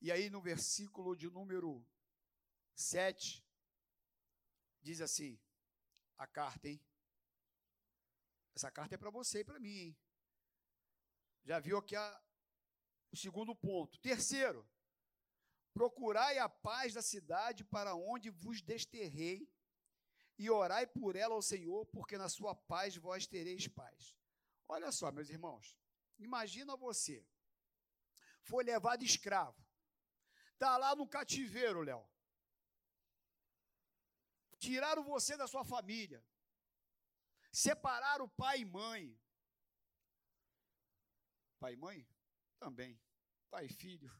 E 0.00 0.10
aí 0.10 0.28
no 0.28 0.42
versículo 0.42 1.14
de 1.14 1.30
número 1.30 1.86
7, 2.74 3.46
diz 4.82 5.00
assim, 5.00 5.40
a 6.16 6.26
carta, 6.26 6.66
hein? 6.68 6.84
Essa 8.60 8.70
carta 8.70 8.94
é 8.94 8.98
para 8.98 9.08
você 9.08 9.40
e 9.40 9.44
para 9.44 9.58
mim, 9.58 9.78
hein? 9.84 9.98
Já 11.44 11.58
viu 11.58 11.78
aqui 11.78 11.96
a, 11.96 12.22
o 13.10 13.16
segundo 13.16 13.56
ponto. 13.56 13.98
Terceiro, 14.00 14.68
procurai 15.72 16.36
a 16.36 16.46
paz 16.46 16.92
da 16.92 17.00
cidade 17.00 17.64
para 17.64 17.94
onde 17.94 18.28
vos 18.28 18.60
desterrei, 18.60 19.50
e 20.36 20.50
orai 20.50 20.86
por 20.86 21.16
ela 21.16 21.34
ao 21.34 21.40
Senhor, 21.40 21.86
porque 21.86 22.18
na 22.18 22.28
sua 22.28 22.54
paz 22.54 22.94
vós 22.96 23.26
tereis 23.26 23.66
paz. 23.66 24.14
Olha 24.68 24.92
só, 24.92 25.10
meus 25.10 25.30
irmãos, 25.30 25.74
imagina 26.18 26.76
você, 26.76 27.26
foi 28.42 28.62
levado 28.62 29.02
escravo, 29.02 29.66
está 30.52 30.76
lá 30.76 30.94
no 30.94 31.08
cativeiro, 31.08 31.80
Léo. 31.80 32.06
Tiraram 34.58 35.02
você 35.02 35.34
da 35.34 35.46
sua 35.46 35.64
família, 35.64 36.22
separaram 37.52 38.28
pai 38.28 38.60
e 38.60 38.64
mãe. 38.64 39.20
Pai 41.58 41.74
e 41.74 41.76
mãe? 41.76 42.08
Também. 42.58 43.00
Pai 43.50 43.66
e 43.66 43.68
filho. 43.68 44.10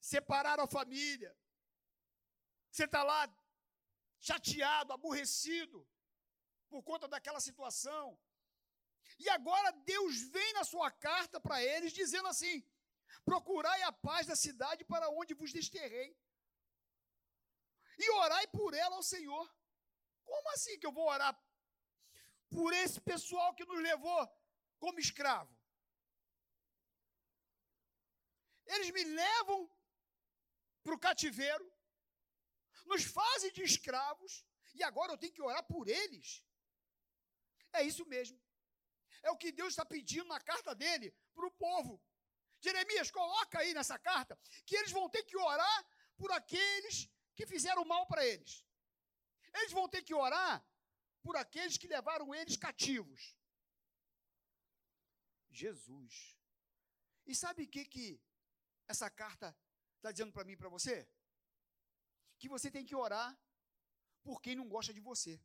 Separaram 0.00 0.64
a 0.64 0.68
família. 0.68 1.36
Você 2.70 2.84
está 2.84 3.02
lá 3.02 3.28
chateado, 4.20 4.92
aborrecido 4.92 5.86
por 6.68 6.82
conta 6.82 7.08
daquela 7.08 7.40
situação. 7.40 8.18
E 9.18 9.28
agora 9.30 9.70
Deus 9.72 10.22
vem 10.30 10.52
na 10.52 10.64
sua 10.64 10.90
carta 10.90 11.40
para 11.40 11.62
eles 11.62 11.92
dizendo 11.92 12.28
assim: 12.28 12.64
procurai 13.24 13.82
a 13.82 13.92
paz 13.92 14.26
da 14.26 14.36
cidade 14.36 14.84
para 14.84 15.10
onde 15.10 15.34
vos 15.34 15.52
desterrei, 15.52 16.16
e 17.98 18.10
orai 18.10 18.46
por 18.48 18.74
ela 18.74 18.96
ao 18.96 19.02
Senhor. 19.02 19.57
Como 20.30 20.48
assim 20.54 20.78
que 20.78 20.86
eu 20.88 20.92
vou 20.98 21.06
orar 21.14 21.34
por 22.56 22.72
esse 22.82 23.00
pessoal 23.12 23.54
que 23.54 23.68
nos 23.70 23.80
levou 23.88 24.20
como 24.78 25.04
escravo? 25.06 25.52
Eles 28.74 28.90
me 28.96 29.04
levam 29.04 29.60
para 30.82 30.94
o 30.94 31.02
cativeiro, 31.06 31.66
nos 32.90 33.04
fazem 33.04 33.52
de 33.52 33.62
escravos, 33.62 34.32
e 34.74 34.82
agora 34.82 35.12
eu 35.12 35.18
tenho 35.22 35.36
que 35.36 35.46
orar 35.50 35.64
por 35.72 35.88
eles. 35.88 36.44
É 37.72 37.82
isso 37.90 38.04
mesmo. 38.14 38.38
É 39.22 39.30
o 39.30 39.38
que 39.42 39.50
Deus 39.60 39.70
está 39.70 39.84
pedindo 39.84 40.28
na 40.34 40.40
carta 40.40 40.74
dele 40.74 41.08
para 41.34 41.46
o 41.46 41.56
povo. 41.66 42.00
Jeremias, 42.60 43.10
coloca 43.10 43.58
aí 43.60 43.72
nessa 43.72 43.98
carta 43.98 44.38
que 44.66 44.76
eles 44.76 44.92
vão 44.92 45.08
ter 45.08 45.22
que 45.24 45.36
orar 45.36 45.80
por 46.16 46.30
aqueles 46.32 47.08
que 47.34 47.46
fizeram 47.46 47.84
mal 47.84 48.06
para 48.06 48.26
eles. 48.26 48.64
Eles 49.58 49.72
vão 49.72 49.88
ter 49.88 50.02
que 50.02 50.14
orar 50.14 50.54
por 51.22 51.36
aqueles 51.36 51.76
que 51.76 51.88
levaram 51.96 52.34
eles 52.34 52.56
cativos. 52.56 53.36
Jesus. 55.50 56.36
E 57.26 57.34
sabe 57.34 57.64
o 57.64 57.68
que, 57.68 57.84
que 57.84 58.06
essa 58.86 59.10
carta 59.10 59.56
está 59.96 60.10
dizendo 60.12 60.32
para 60.32 60.44
mim 60.44 60.52
e 60.52 60.56
para 60.56 60.68
você? 60.76 60.96
Que 62.38 62.48
você 62.48 62.70
tem 62.70 62.84
que 62.84 62.94
orar 62.94 63.30
por 64.22 64.40
quem 64.40 64.54
não 64.54 64.68
gosta 64.68 64.92
de 64.94 65.00
você. 65.00 65.40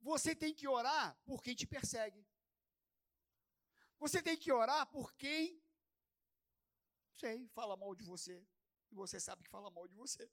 Você 0.00 0.34
tem 0.34 0.54
que 0.54 0.66
orar 0.66 1.16
por 1.24 1.42
quem 1.42 1.54
te 1.54 1.66
persegue. 1.66 2.26
Você 3.98 4.22
tem 4.22 4.36
que 4.36 4.50
orar 4.50 4.86
por 4.86 5.12
quem, 5.14 5.62
sei, 7.16 7.46
fala 7.48 7.76
mal 7.76 7.94
de 7.94 8.02
você. 8.02 8.36
E 8.90 8.94
você 8.94 9.20
sabe 9.20 9.42
que 9.44 9.50
fala 9.50 9.70
mal 9.70 9.86
de 9.86 9.94
você. 9.94 10.30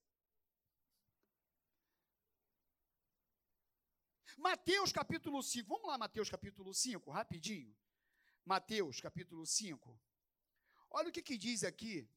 Mateus 4.38 4.92
capítulo 4.92 5.42
5. 5.42 5.68
Vamos 5.68 5.88
lá, 5.88 5.98
Mateus 5.98 6.30
capítulo 6.30 6.72
5, 6.72 7.10
rapidinho. 7.10 7.76
Mateus 8.46 9.02
capítulo 9.02 9.46
5. 9.46 10.00
Olha 10.92 11.10
o 11.10 11.12
que, 11.12 11.24
que 11.24 11.38
diz 11.38 11.64
aqui. 11.64 12.08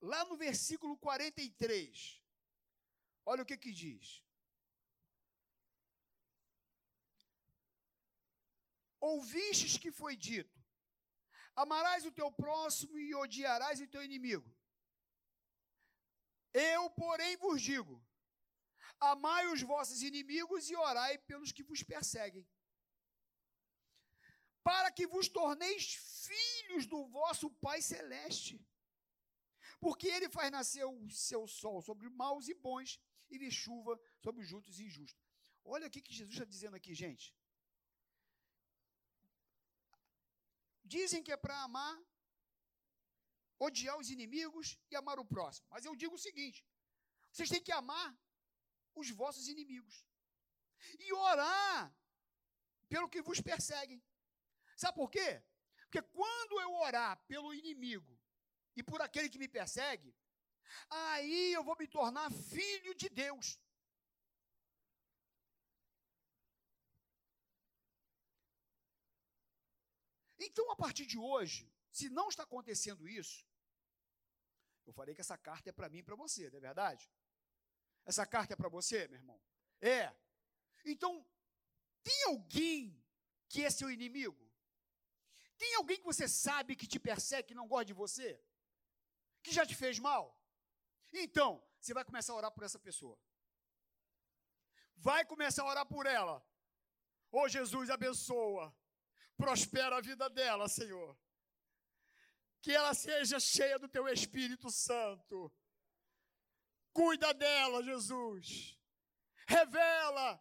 Lá 0.00 0.24
no 0.24 0.36
versículo 0.36 0.98
43. 0.98 2.20
Olha 3.24 3.44
o 3.44 3.46
que, 3.46 3.56
que 3.56 3.70
diz. 3.70 4.24
Ouvistes 9.10 9.76
que 9.82 9.90
foi 9.90 10.14
dito: 10.14 10.56
Amarás 11.62 12.04
o 12.06 12.12
teu 12.18 12.30
próximo 12.30 12.96
e 12.98 13.14
odiarás 13.22 13.80
o 13.80 13.88
teu 13.94 14.02
inimigo. 14.08 14.48
Eu, 16.54 16.88
porém, 16.90 17.36
vos 17.36 17.60
digo: 17.60 17.94
Amai 19.00 19.44
os 19.48 19.62
vossos 19.62 20.02
inimigos 20.02 20.70
e 20.70 20.76
orai 20.76 21.18
pelos 21.18 21.50
que 21.50 21.64
vos 21.64 21.82
perseguem, 21.82 22.46
para 24.62 24.92
que 24.92 25.06
vos 25.14 25.28
torneis 25.28 25.94
filhos 26.28 26.86
do 26.86 27.04
vosso 27.08 27.50
Pai 27.66 27.82
Celeste. 27.82 28.64
Porque 29.80 30.06
ele 30.06 30.28
faz 30.28 30.48
nascer 30.52 30.84
o 30.84 31.10
seu 31.10 31.48
sol 31.48 31.82
sobre 31.82 32.08
maus 32.08 32.46
e 32.46 32.54
bons 32.54 33.00
e 33.28 33.36
de 33.36 33.50
chuva 33.50 34.00
sobre 34.20 34.42
os 34.42 34.48
justos 34.48 34.78
e 34.78 34.84
injustos. 34.84 35.20
Olha 35.64 35.88
o 35.88 35.90
que 35.90 36.14
Jesus 36.14 36.34
está 36.34 36.44
dizendo 36.44 36.76
aqui, 36.76 36.94
gente. 36.94 37.34
Dizem 40.94 41.22
que 41.26 41.32
é 41.36 41.38
para 41.44 41.56
amar, 41.62 41.96
odiar 43.66 43.96
os 43.98 44.10
inimigos 44.16 44.66
e 44.90 44.96
amar 45.00 45.18
o 45.18 45.24
próximo. 45.34 45.66
Mas 45.70 45.84
eu 45.88 45.94
digo 46.02 46.14
o 46.16 46.24
seguinte: 46.26 46.58
vocês 47.30 47.48
têm 47.52 47.62
que 47.66 47.72
amar 47.72 48.08
os 49.00 49.08
vossos 49.20 49.48
inimigos 49.54 49.94
e 50.98 51.12
orar 51.12 51.94
pelo 52.92 53.08
que 53.08 53.22
vos 53.28 53.40
perseguem. 53.40 54.02
Sabe 54.82 54.96
por 55.00 55.10
quê? 55.10 55.42
Porque 55.84 56.02
quando 56.18 56.60
eu 56.60 56.70
orar 56.86 57.12
pelo 57.26 57.54
inimigo 57.54 58.12
e 58.78 58.82
por 58.82 59.00
aquele 59.00 59.30
que 59.32 59.42
me 59.42 59.48
persegue, 59.48 60.10
aí 60.90 61.52
eu 61.52 61.62
vou 61.68 61.76
me 61.78 61.86
tornar 61.86 62.30
filho 62.30 62.94
de 62.94 63.08
Deus. 63.08 63.58
Então, 70.44 70.70
a 70.72 70.76
partir 70.76 71.06
de 71.06 71.18
hoje, 71.18 71.72
se 71.90 72.08
não 72.08 72.28
está 72.28 72.42
acontecendo 72.42 73.08
isso, 73.08 73.46
eu 74.84 74.92
falei 74.92 75.14
que 75.14 75.20
essa 75.20 75.38
carta 75.38 75.70
é 75.70 75.72
para 75.72 75.88
mim 75.88 75.98
e 75.98 76.02
para 76.02 76.16
você, 76.16 76.50
não 76.50 76.58
é 76.58 76.60
verdade? 76.60 77.10
Essa 78.04 78.26
carta 78.26 78.54
é 78.54 78.56
para 78.56 78.68
você, 78.68 79.06
meu 79.08 79.18
irmão? 79.18 79.40
É. 79.80 80.12
Então, 80.84 81.24
tem 82.02 82.24
alguém 82.24 82.76
que 83.48 83.64
é 83.64 83.70
seu 83.70 83.88
inimigo? 83.90 84.42
Tem 85.56 85.76
alguém 85.76 85.98
que 85.98 86.10
você 86.12 86.26
sabe 86.26 86.74
que 86.74 86.88
te 86.88 86.98
persegue, 86.98 87.48
que 87.48 87.54
não 87.54 87.68
gosta 87.68 87.84
de 87.84 87.92
você? 87.92 88.42
Que 89.42 89.52
já 89.52 89.64
te 89.64 89.76
fez 89.76 89.98
mal? 89.98 90.24
Então, 91.12 91.62
você 91.78 91.94
vai 91.94 92.04
começar 92.04 92.32
a 92.32 92.36
orar 92.36 92.50
por 92.50 92.64
essa 92.64 92.80
pessoa. 92.80 93.16
Vai 94.96 95.24
começar 95.24 95.62
a 95.62 95.66
orar 95.66 95.86
por 95.86 96.06
ela. 96.06 96.44
Ô 97.30 97.42
oh, 97.42 97.48
Jesus, 97.48 97.90
abençoa 97.90 98.74
prospera 99.42 99.96
a 99.96 100.00
vida 100.00 100.30
dela, 100.30 100.68
Senhor. 100.68 101.18
Que 102.60 102.70
ela 102.70 102.94
seja 102.94 103.40
cheia 103.40 103.76
do 103.76 103.88
teu 103.88 104.06
Espírito 104.06 104.70
Santo. 104.70 105.52
Cuida 106.92 107.34
dela, 107.34 107.82
Jesus. 107.82 108.78
Revela 109.48 110.40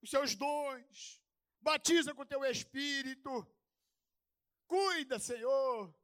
os 0.00 0.08
seus 0.08 0.34
dons. 0.34 1.22
Batiza 1.60 2.14
com 2.14 2.22
o 2.22 2.26
teu 2.32 2.42
Espírito. 2.46 3.30
Cuida, 4.66 5.18
Senhor. 5.18 5.94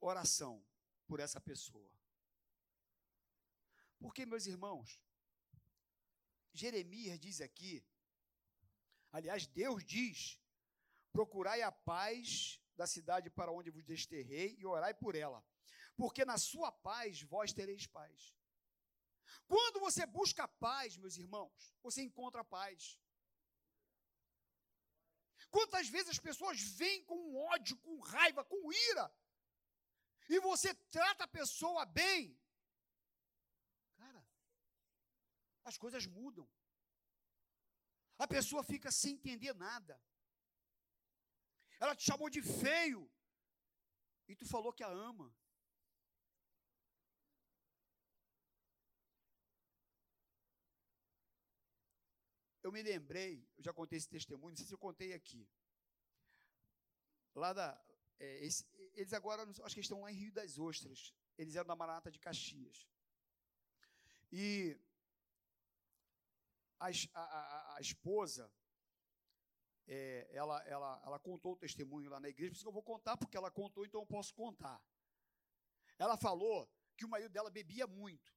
Oração 0.00 0.66
por 1.06 1.20
essa 1.20 1.40
pessoa. 1.40 1.92
Porque, 4.00 4.26
meus 4.26 4.46
irmãos, 4.46 5.00
Jeremias 6.52 7.20
diz 7.20 7.40
aqui 7.40 7.84
Aliás, 9.16 9.46
Deus 9.46 9.82
diz: 9.82 10.38
procurai 11.10 11.62
a 11.62 11.72
paz 11.72 12.60
da 12.78 12.86
cidade 12.86 13.30
para 13.30 13.50
onde 13.50 13.70
vos 13.70 13.82
desterrei 13.92 14.54
e 14.58 14.66
orai 14.66 14.92
por 14.92 15.14
ela, 15.14 15.42
porque 15.96 16.22
na 16.30 16.36
sua 16.36 16.70
paz 16.70 17.22
vós 17.22 17.50
tereis 17.58 17.86
paz. 17.86 18.36
Quando 19.52 19.80
você 19.80 20.04
busca 20.04 20.46
paz, 20.46 20.98
meus 20.98 21.16
irmãos, 21.16 21.74
você 21.82 22.02
encontra 22.02 22.44
paz. 22.44 23.00
Quantas 25.50 25.88
vezes 25.88 26.10
as 26.10 26.18
pessoas 26.18 26.60
vêm 26.60 27.02
com 27.04 27.36
ódio, 27.54 27.78
com 27.78 27.98
raiva, 28.00 28.44
com 28.44 28.70
ira, 28.90 29.06
e 30.28 30.38
você 30.40 30.74
trata 30.98 31.24
a 31.24 31.34
pessoa 31.40 31.86
bem, 31.86 32.38
cara, 33.94 34.22
as 35.64 35.78
coisas 35.78 36.06
mudam. 36.06 36.46
A 38.18 38.26
pessoa 38.26 38.62
fica 38.64 38.90
sem 38.90 39.14
entender 39.14 39.54
nada. 39.54 40.00
Ela 41.78 41.94
te 41.94 42.04
chamou 42.04 42.30
de 42.30 42.42
feio, 42.42 43.10
e 44.28 44.34
tu 44.34 44.46
falou 44.46 44.72
que 44.72 44.82
a 44.82 44.88
ama. 44.88 45.34
eu 52.66 52.72
me 52.72 52.82
lembrei, 52.82 53.48
eu 53.56 53.62
já 53.62 53.72
contei 53.72 53.96
esse 53.96 54.08
testemunho, 54.08 54.50
não 54.50 54.56
sei 54.56 54.66
se 54.66 54.74
eu 54.74 54.78
contei 54.78 55.12
aqui. 55.12 55.48
Lá 57.32 57.52
da. 57.52 57.80
É, 58.18 58.44
esse, 58.44 58.66
eles 58.94 59.12
agora, 59.12 59.48
acho 59.62 59.74
que 59.74 59.80
estão 59.80 60.00
lá 60.00 60.10
em 60.10 60.16
Rio 60.16 60.32
das 60.32 60.58
Ostras. 60.58 61.14
Eles 61.38 61.54
eram 61.54 61.68
da 61.68 61.76
Marata 61.76 62.10
de 62.10 62.18
Caxias. 62.18 62.88
E 64.32 64.76
a, 66.78 66.88
a, 67.14 67.76
a 67.76 67.80
esposa, 67.80 68.52
é, 69.86 70.28
ela, 70.32 70.62
ela, 70.64 71.02
ela 71.04 71.18
contou 71.18 71.52
o 71.52 71.56
testemunho 71.56 72.10
lá 72.10 72.20
na 72.20 72.28
igreja, 72.28 72.50
por 72.50 72.56
isso 72.56 72.64
que 72.64 72.68
eu 72.68 72.72
vou 72.72 72.82
contar, 72.82 73.16
porque 73.16 73.36
ela 73.36 73.50
contou, 73.50 73.84
então 73.84 74.00
eu 74.00 74.06
posso 74.06 74.34
contar. 74.34 74.82
Ela 75.98 76.16
falou 76.16 76.70
que 76.96 77.04
o 77.04 77.08
marido 77.08 77.30
dela 77.30 77.50
bebia 77.50 77.86
muito. 77.86 78.34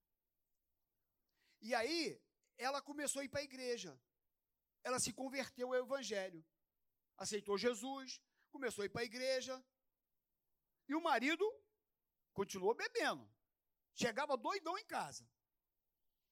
E 1.62 1.74
aí, 1.76 2.22
ela 2.58 2.82
começou 2.82 3.22
a 3.22 3.26
ir 3.26 3.30
para 3.30 3.42
a 3.42 3.44
igreja 3.44 4.00
ela 4.84 5.00
se 5.00 5.14
converteu 5.14 5.68
ao 5.68 5.76
Evangelho. 5.76 6.46
Aceitou 7.18 7.58
Jesus, 7.58 8.22
começou 8.50 8.84
a 8.84 8.86
ir 8.86 8.90
para 8.90 9.02
a 9.02 9.06
igreja. 9.06 9.64
E 10.88 10.96
o 10.96 11.02
marido 11.02 11.46
continuou 12.34 12.74
bebendo. 12.74 13.30
Chegava 13.94 14.38
doidão 14.38 14.78
em 14.78 14.86
casa. 14.86 15.30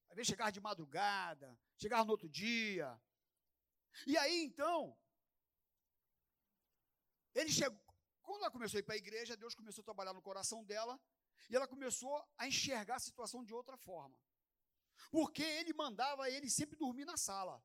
Às 0.10 0.15
vezes 0.15 0.30
chegava 0.30 0.52
de 0.52 0.62
madrugada, 0.62 1.60
chegava 1.78 2.06
no 2.06 2.12
outro 2.12 2.30
dia. 2.30 3.00
E 4.06 4.18
aí 4.18 4.44
então, 4.44 4.98
ele 7.34 7.52
chegou. 7.52 7.80
Quando 8.22 8.42
ela 8.42 8.52
começou 8.52 8.78
a 8.78 8.82
ir 8.82 8.84
para 8.84 8.96
a 8.96 8.98
igreja, 8.98 9.38
Deus 9.38 9.56
começou 9.56 9.82
a 9.82 9.86
trabalhar 9.86 10.13
no 10.13 10.22
coração 10.22 10.63
dela 10.66 11.00
e 11.50 11.56
ela 11.56 11.68
começou 11.68 12.13
a 12.38 12.48
enxergar 12.48 12.96
a 12.96 13.00
situação 13.00 13.44
de 13.44 13.54
outra 13.54 13.78
forma. 13.78 14.20
Porque 15.10 15.44
ele 15.44 15.74
mandava 15.74 16.30
ele 16.30 16.50
sempre 16.50 16.76
dormir 16.76 17.06
na 17.06 17.16
sala. 17.16 17.63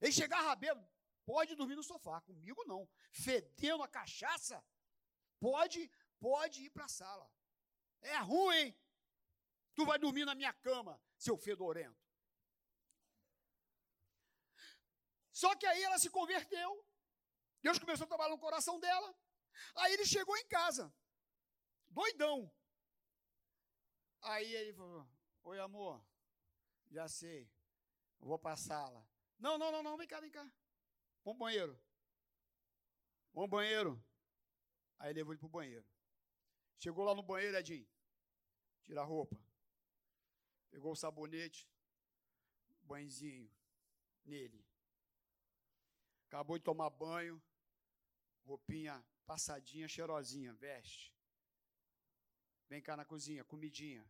Ele 0.00 0.10
chegava 0.10 0.56
bêbado, 0.56 0.88
pode 1.24 1.54
dormir 1.54 1.76
no 1.76 1.84
sofá, 1.84 2.20
comigo 2.22 2.64
não. 2.64 2.88
Fedendo 3.12 3.84
a 3.84 3.88
cachaça, 3.88 4.64
pode, 5.38 5.88
pode 6.18 6.64
ir 6.64 6.70
para 6.70 6.86
a 6.86 6.88
sala. 6.88 7.30
É 8.00 8.18
ruim. 8.18 8.74
Tu 9.76 9.86
vai 9.86 9.98
dormir 9.98 10.24
na 10.24 10.34
minha 10.34 10.52
cama, 10.52 11.00
seu 11.16 11.36
fedorento. 11.36 12.01
Só 15.32 15.54
que 15.56 15.66
aí 15.66 15.82
ela 15.82 15.98
se 15.98 16.10
converteu. 16.10 16.86
Deus 17.62 17.78
começou 17.78 18.04
a 18.04 18.08
trabalhar 18.08 18.30
no 18.30 18.38
coração 18.38 18.78
dela. 18.78 19.16
Aí 19.76 19.92
ele 19.94 20.04
chegou 20.04 20.36
em 20.36 20.46
casa, 20.48 20.92
doidão. 21.88 22.52
Aí 24.20 24.54
ele 24.54 24.72
falou: 24.72 25.08
Oi, 25.44 25.58
amor, 25.58 26.04
já 26.90 27.08
sei, 27.08 27.50
vou 28.18 28.38
para 28.38 28.54
a 28.54 28.56
sala. 28.56 29.06
Não, 29.38 29.58
não, 29.58 29.72
não, 29.72 29.82
não, 29.82 29.96
vem 29.96 30.06
cá, 30.06 30.20
vem 30.20 30.30
cá. 30.30 30.42
Vamos 31.24 31.38
pro 31.38 31.46
banheiro. 31.46 31.80
Vamos 33.32 33.48
pro 33.48 33.58
banheiro. 33.58 34.04
Aí 34.98 35.12
levou 35.12 35.32
ele 35.32 35.40
pro 35.40 35.48
banheiro. 35.48 35.86
Chegou 36.78 37.04
lá 37.04 37.14
no 37.14 37.22
banheiro, 37.22 37.56
Edinho. 37.56 37.88
Tira 38.82 39.00
a 39.00 39.04
roupa. 39.04 39.36
Pegou 40.70 40.92
o 40.92 40.96
sabonete, 40.96 41.68
banhozinho 42.82 43.50
nele. 44.24 44.64
Acabou 46.32 46.56
de 46.56 46.64
tomar 46.64 46.88
banho, 46.88 47.42
roupinha 48.46 49.04
passadinha, 49.26 49.86
cheirosinha, 49.86 50.54
veste. 50.54 51.14
Vem 52.70 52.80
cá 52.80 52.96
na 52.96 53.04
cozinha, 53.04 53.44
comidinha. 53.44 54.02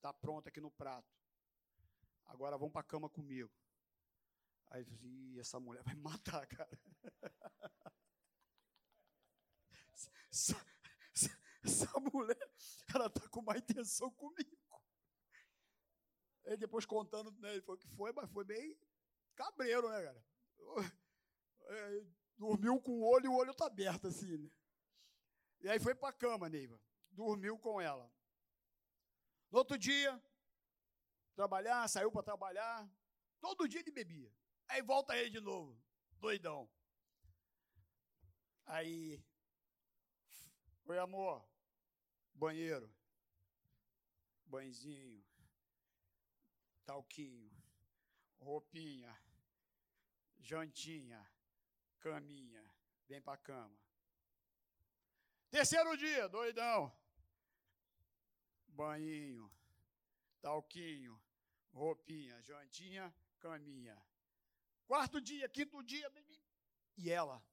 Tá 0.00 0.14
pronta 0.14 0.48
aqui 0.48 0.62
no 0.62 0.70
prato. 0.70 1.14
Agora 2.24 2.56
vamos 2.56 2.72
para 2.72 2.80
a 2.80 2.84
cama 2.84 3.10
comigo. 3.10 3.52
Aí 4.68 4.80
eu 4.80 4.86
assim, 4.86 5.38
essa 5.38 5.60
mulher 5.60 5.82
vai 5.82 5.94
me 5.94 6.00
matar, 6.00 6.46
cara. 6.48 6.80
Essa, 10.32 10.66
essa, 11.12 11.38
essa 11.62 12.00
mulher, 12.00 12.50
ela 12.94 13.10
tá 13.10 13.28
com 13.28 13.42
má 13.42 13.58
intenção 13.58 14.10
comigo. 14.12 14.56
Aí 16.46 16.56
depois 16.56 16.86
contando, 16.86 17.30
né, 17.32 17.52
ele 17.52 17.60
falou 17.60 17.78
que 17.78 17.88
foi, 17.88 18.10
mas 18.14 18.30
foi 18.30 18.44
bem 18.46 18.74
cabreiro, 19.34 19.90
né, 19.90 20.02
cara? 20.02 20.24
É, 21.66 22.04
dormiu 22.36 22.80
com 22.80 22.92
o 22.92 23.04
olho 23.04 23.26
e 23.26 23.28
o 23.28 23.34
olho 23.34 23.54
tá 23.54 23.66
aberto, 23.66 24.06
assim, 24.06 24.36
né? 24.36 24.50
E 25.60 25.68
aí 25.68 25.80
foi 25.80 25.94
pra 25.94 26.12
cama, 26.12 26.48
Neiva. 26.48 26.80
Dormiu 27.10 27.58
com 27.58 27.80
ela. 27.80 28.10
No 29.50 29.58
outro 29.58 29.78
dia, 29.78 30.22
trabalhar, 31.34 31.88
saiu 31.88 32.10
para 32.12 32.22
trabalhar. 32.22 32.88
Todo 33.40 33.68
dia 33.68 33.80
ele 33.80 33.90
bebia. 33.90 34.32
Aí 34.68 34.82
volta 34.82 35.16
ele 35.16 35.30
de 35.30 35.40
novo, 35.40 35.80
doidão. 36.18 36.68
Aí, 38.66 39.24
oi 40.84 40.98
amor, 40.98 41.48
banheiro, 42.34 42.92
banhozinho, 44.44 45.24
talquinho, 46.84 47.50
roupinha, 48.40 49.16
jantinha, 50.40 51.24
caminha, 52.06 52.64
vem 53.08 53.20
pra 53.20 53.36
cama. 53.36 53.76
Terceiro 55.50 55.96
dia, 55.96 56.28
doidão. 56.28 56.96
Banhinho, 58.68 59.50
talquinho, 60.40 61.20
roupinha, 61.72 62.40
jantinha, 62.42 63.12
caminha. 63.40 64.00
Quarto 64.86 65.20
dia, 65.20 65.48
quinto 65.48 65.82
dia, 65.82 66.08
e 66.96 67.10
ela. 67.10 67.44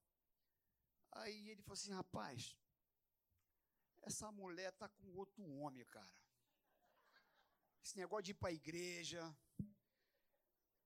Aí 1.11 1.49
ele 1.49 1.63
falou 1.63 1.73
assim: 1.73 1.91
rapaz, 1.91 2.55
essa 4.03 4.31
mulher 4.31 4.71
tá 4.73 4.87
com 4.87 5.15
outro 5.15 5.43
homem, 5.43 5.85
cara. 5.85 6.13
Esse 7.81 7.97
negócio 7.97 8.23
de 8.23 8.31
ir 8.31 8.35
para 8.35 8.49
a 8.49 8.53
igreja, 8.53 9.35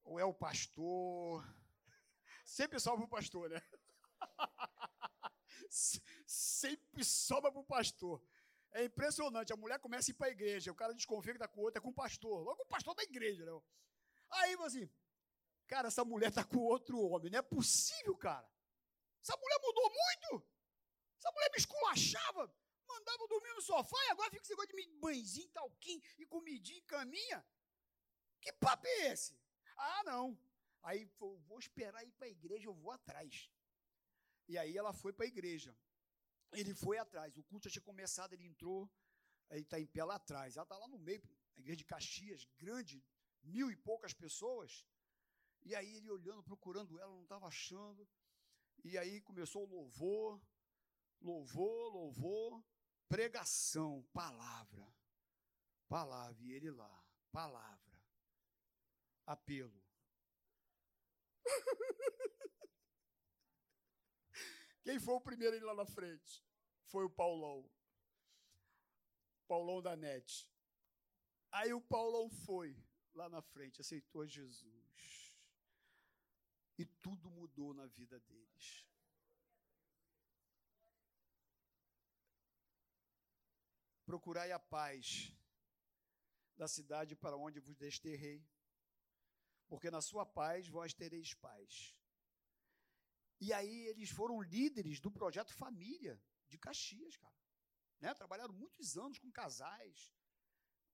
ou 0.03 0.17
é 0.17 0.23
o 0.23 0.33
pastor. 0.33 1.45
Sempre 2.47 2.79
sobra 2.79 3.05
o 3.05 3.09
pastor, 3.09 3.49
né? 3.49 3.61
Sempre 6.25 7.03
sobra 7.03 7.51
para 7.51 7.61
o 7.61 7.65
pastor. 7.65 8.23
É 8.71 8.85
impressionante. 8.85 9.53
A 9.53 9.57
mulher 9.57 9.79
começa 9.79 10.09
a 10.09 10.13
ir 10.13 10.15
para 10.15 10.27
a 10.27 10.31
igreja, 10.31 10.71
o 10.71 10.75
cara 10.75 10.93
desconfia 10.93 11.33
que 11.33 11.37
está 11.37 11.47
com 11.47 11.61
outro, 11.61 11.77
é 11.77 11.81
com 11.81 11.89
o 11.89 11.93
pastor. 11.93 12.41
Logo 12.43 12.63
o 12.63 12.67
pastor 12.67 12.95
da 12.95 13.03
igreja, 13.03 13.45
né? 13.45 13.51
Aí, 14.31 14.57
assim, 14.61 14.89
Cara, 15.67 15.89
essa 15.89 16.05
mulher 16.05 16.29
está 16.29 16.43
com 16.45 16.59
outro 16.59 16.97
homem. 16.97 17.29
Não 17.29 17.39
é 17.39 17.41
possível, 17.41 18.15
cara. 18.15 18.49
Essa 19.21 19.35
mulher 19.35 19.59
mudou 19.61 19.89
muito. 19.89 20.47
Essa 21.19 21.31
mulher 21.31 21.51
me 21.51 21.57
esculachava. 21.57 22.55
Mandava 22.87 23.27
dormir 23.27 23.53
no 23.53 23.61
sofá 23.61 23.97
e 24.05 24.11
agora 24.11 24.31
fica 24.31 24.41
esse 24.41 24.51
negócio 24.51 24.73
de 24.73 24.99
banhozinho, 24.99 25.49
talquinho 25.49 26.01
e 26.17 26.25
comidinha 26.25 26.79
e 26.79 26.83
caminha. 26.83 27.45
Que 28.39 28.53
papo 28.53 28.87
é 28.87 29.11
esse? 29.11 29.37
Ah, 29.75 30.03
não. 30.05 30.39
Aí 30.83 31.09
eu 31.19 31.37
vou 31.47 31.59
esperar 31.59 32.05
ir 32.05 32.11
para 32.13 32.27
a 32.27 32.29
igreja, 32.29 32.67
eu 32.67 32.73
vou 32.73 32.91
atrás. 32.91 33.49
E 34.47 34.57
aí 34.57 34.77
ela 34.77 34.93
foi 34.93 35.11
para 35.11 35.25
a 35.25 35.27
igreja. 35.27 35.75
Ele 36.53 36.73
foi 36.73 36.97
atrás. 36.97 37.37
O 37.37 37.43
culto 37.43 37.67
já 37.67 37.73
tinha 37.73 37.83
começado, 37.83 38.33
ele 38.33 38.45
entrou, 38.45 38.89
ele 39.49 39.61
está 39.61 39.79
em 39.79 39.85
pé 39.85 40.03
lá 40.03 40.15
atrás. 40.15 40.55
Ela 40.55 40.63
está 40.63 40.77
lá 40.77 40.87
no 40.87 40.97
meio, 40.97 41.21
a 41.55 41.59
igreja 41.59 41.77
de 41.77 41.85
Caxias, 41.85 42.45
grande, 42.57 43.03
mil 43.43 43.69
e 43.69 43.75
poucas 43.75 44.13
pessoas. 44.13 44.85
E 45.63 45.75
aí 45.75 45.95
ele 45.97 46.09
olhando, 46.09 46.43
procurando 46.43 46.97
ela, 46.99 47.11
não 47.13 47.23
estava 47.23 47.47
achando. 47.47 48.07
E 48.83 48.97
aí 48.97 49.21
começou 49.21 49.63
o 49.63 49.69
louvor, 49.69 50.41
louvor, 51.19 51.91
louvor, 51.91 52.63
pregação, 53.09 54.03
palavra. 54.13 54.95
Palavra, 55.87 56.43
e 56.43 56.51
ele 56.51 56.69
lá, 56.69 57.05
palavra, 57.31 58.03
apelo. 59.25 59.86
Quem 64.83 64.99
foi 64.99 65.15
o 65.15 65.21
primeiro 65.21 65.65
lá 65.65 65.75
na 65.75 65.85
frente? 65.85 66.43
Foi 66.85 67.03
o 67.03 67.09
Paulão. 67.09 67.69
Paulão 69.47 69.81
da 69.81 69.95
NET. 69.95 70.49
Aí 71.51 71.73
o 71.73 71.81
Paulão 71.81 72.29
foi 72.29 72.77
lá 73.13 73.29
na 73.29 73.41
frente, 73.41 73.81
aceitou 73.81 74.25
Jesus. 74.25 75.35
E 76.77 76.85
tudo 76.85 77.31
mudou 77.31 77.73
na 77.73 77.87
vida 77.87 78.19
deles. 78.19 78.85
Procurai 84.05 84.51
a 84.51 84.59
paz 84.59 85.33
da 86.55 86.67
cidade 86.67 87.15
para 87.15 87.35
onde 87.35 87.59
vos 87.59 87.75
desterrei, 87.75 88.47
porque 89.67 89.91
na 89.91 90.01
sua 90.01 90.25
paz 90.25 90.67
vós 90.67 90.93
tereis 90.93 91.33
paz. 91.33 91.95
E 93.39 93.53
aí 93.53 93.87
eles 93.87 94.09
foram 94.09 94.41
líderes 94.41 94.99
do 94.99 95.11
projeto 95.11 95.53
Família 95.53 96.19
de 96.47 96.57
Caxias, 96.57 97.17
cara. 97.17 97.35
Né? 97.99 98.13
Trabalharam 98.13 98.53
muitos 98.53 98.97
anos 98.97 99.19
com 99.19 99.31
casais 99.31 100.13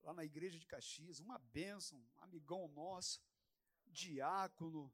lá 0.02 0.14
na 0.14 0.26
igreja 0.26 0.60
de 0.60 0.66
Caxias, 0.66 1.20
uma 1.20 1.40
bênção, 1.40 1.98
um 1.98 2.24
amigão 2.24 2.68
nosso, 2.68 3.22
diácono. 3.88 4.94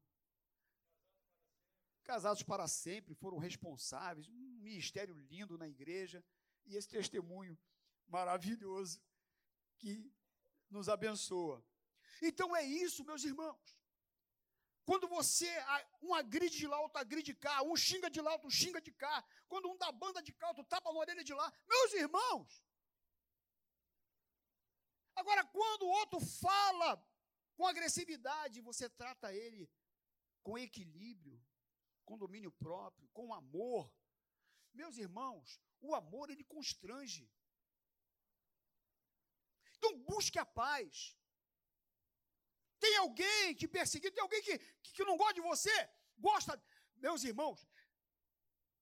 Casados 2.03 2.43
para 2.43 2.67
sempre, 2.67 3.15
foram 3.15 3.37
responsáveis, 3.37 4.27
um 4.29 4.59
ministério 4.61 5.15
lindo 5.15 5.57
na 5.57 5.67
igreja, 5.67 6.23
e 6.65 6.75
esse 6.75 6.87
testemunho 6.87 7.57
maravilhoso 8.07 9.01
que 9.77 10.11
nos 10.69 10.89
abençoa. 10.89 11.63
Então 12.21 12.55
é 12.55 12.63
isso, 12.63 13.03
meus 13.03 13.23
irmãos. 13.23 13.77
Quando 14.85 15.07
você, 15.07 15.49
um 16.01 16.15
agride 16.15 16.57
de 16.57 16.67
lá, 16.67 16.79
outro 16.81 16.99
agride 16.99 17.31
de 17.31 17.35
cá, 17.35 17.61
um 17.61 17.75
xinga 17.75 18.09
de 18.09 18.21
lá, 18.21 18.31
outro 18.33 18.49
xinga 18.49 18.81
de 18.81 18.91
cá, 18.91 19.23
quando 19.47 19.69
um 19.69 19.77
dá 19.77 19.91
banda 19.91 20.21
de 20.21 20.33
cá, 20.33 20.47
outro 20.47 20.63
tapa 20.63 20.91
na 20.91 20.99
orelha 20.99 21.23
de 21.23 21.33
lá, 21.33 21.53
meus 21.67 21.93
irmãos. 21.93 22.63
Agora, 25.15 25.43
quando 25.45 25.83
o 25.83 25.89
outro 25.89 26.19
fala 26.19 26.89
com 27.55 27.67
agressividade, 27.67 28.61
você 28.61 28.89
trata 28.89 29.33
ele 29.33 29.69
com 30.41 30.57
equilíbrio, 30.57 31.39
com 32.05 32.17
domínio 32.17 32.51
próprio, 32.53 33.07
com 33.09 33.33
amor. 33.33 33.93
Meus 34.73 34.97
irmãos, 34.97 35.61
o 35.81 35.93
amor 35.93 36.29
ele 36.29 36.43
constrange. 36.45 37.29
Então 39.77 39.99
busque 39.99 40.39
a 40.39 40.45
paz. 40.45 41.18
Tem 42.79 42.95
alguém 42.97 43.55
que 43.55 43.67
perseguir, 43.67 44.11
tem 44.11 44.21
alguém 44.21 44.41
que, 44.41 44.57
que, 44.57 44.93
que 44.93 45.03
não 45.03 45.17
gosta 45.17 45.33
de 45.33 45.41
você, 45.41 45.89
gosta. 46.17 46.61
Meus 46.95 47.23
irmãos, 47.23 47.67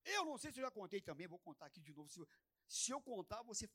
eu 0.05 0.23
não 0.25 0.37
sei 0.37 0.51
se 0.51 0.59
eu 0.59 0.65
já 0.65 0.71
contei 0.71 1.01
também, 1.01 1.27
vou 1.27 1.39
contar 1.39 1.65
aqui 1.65 1.81
de 1.81 1.93
novo. 1.93 2.09
Se, 2.09 2.19
se 2.67 2.91
eu 2.91 3.01
contar, 3.01 3.41
você 3.43 3.69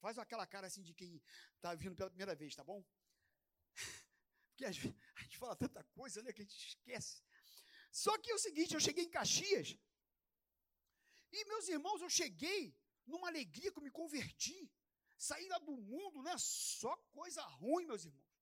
faz 0.00 0.18
aquela 0.18 0.46
cara 0.46 0.66
assim 0.66 0.82
de 0.82 0.94
quem 0.94 1.22
está 1.56 1.74
vindo 1.74 1.96
pela 1.96 2.10
primeira 2.10 2.34
vez, 2.34 2.54
tá 2.54 2.62
bom? 2.62 2.84
Porque 4.50 4.64
a 4.64 4.72
gente, 4.72 4.96
a 5.16 5.22
gente 5.22 5.38
fala 5.38 5.56
tanta 5.56 5.82
coisa, 5.84 6.22
né, 6.22 6.32
que 6.32 6.42
a 6.42 6.44
gente 6.44 6.68
esquece. 6.68 7.22
Só 7.90 8.16
que 8.18 8.30
é 8.30 8.34
o 8.34 8.38
seguinte, 8.38 8.74
eu 8.74 8.80
cheguei 8.80 9.04
em 9.04 9.10
Caxias, 9.10 9.78
e 11.32 11.44
meus 11.44 11.68
irmãos, 11.68 12.00
eu 12.00 12.10
cheguei 12.10 12.74
numa 13.06 13.28
alegria 13.28 13.70
que 13.70 13.78
eu 13.78 13.82
me 13.82 13.90
converti. 13.90 14.70
Sair 15.16 15.48
lá 15.48 15.58
do 15.58 15.76
mundo, 15.76 16.22
né? 16.22 16.34
Só 16.38 16.96
coisa 17.10 17.42
ruim, 17.42 17.86
meus 17.86 18.04
irmãos. 18.04 18.37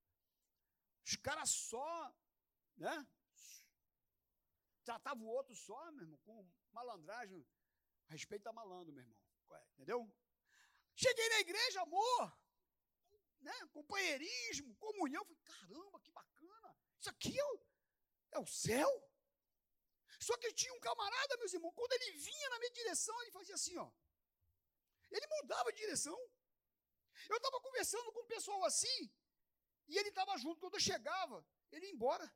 Os 1.06 1.14
caras 1.16 1.50
só, 1.50 2.14
né? 2.76 3.06
Tratava 4.84 5.22
o 5.22 5.28
outro 5.28 5.54
só, 5.54 5.92
meu 5.92 6.02
irmão, 6.02 6.18
com 6.24 6.52
malandragem. 6.72 7.46
Respeito 8.08 8.48
a 8.48 8.52
malandro, 8.52 8.92
meu 8.92 9.02
irmão. 9.02 9.20
Entendeu? 9.74 10.12
Cheguei 10.96 11.28
na 11.28 11.40
igreja, 11.40 11.82
amor. 11.82 12.36
Né? 13.40 13.52
Companheirismo, 13.72 14.74
comunhão. 14.76 15.24
Falei, 15.24 15.42
caramba, 15.44 16.00
que 16.00 16.10
bacana. 16.10 16.76
Isso 16.98 17.10
aqui 17.10 17.38
é 17.38 17.44
o, 17.44 17.66
é 18.32 18.38
o 18.40 18.46
céu. 18.46 18.90
Só 20.18 20.36
que 20.38 20.52
tinha 20.54 20.74
um 20.74 20.80
camarada, 20.80 21.36
meus 21.36 21.52
irmãos, 21.52 21.72
quando 21.74 21.92
ele 21.92 22.12
vinha 22.12 22.50
na 22.50 22.58
minha 22.58 22.70
direção, 22.72 23.20
ele 23.22 23.30
fazia 23.30 23.54
assim, 23.54 23.76
ó. 23.76 23.90
Ele 25.10 25.26
mudava 25.26 25.72
de 25.72 25.78
direção. 25.78 26.18
Eu 27.28 27.36
estava 27.36 27.60
conversando 27.60 28.12
com 28.12 28.20
um 28.22 28.26
pessoal 28.26 28.64
assim, 28.64 29.12
e 29.88 29.96
ele 29.98 30.08
estava 30.08 30.36
junto. 30.38 30.60
Quando 30.60 30.74
eu 30.74 30.80
chegava, 30.80 31.46
ele 31.70 31.86
ia 31.86 31.92
embora. 31.92 32.26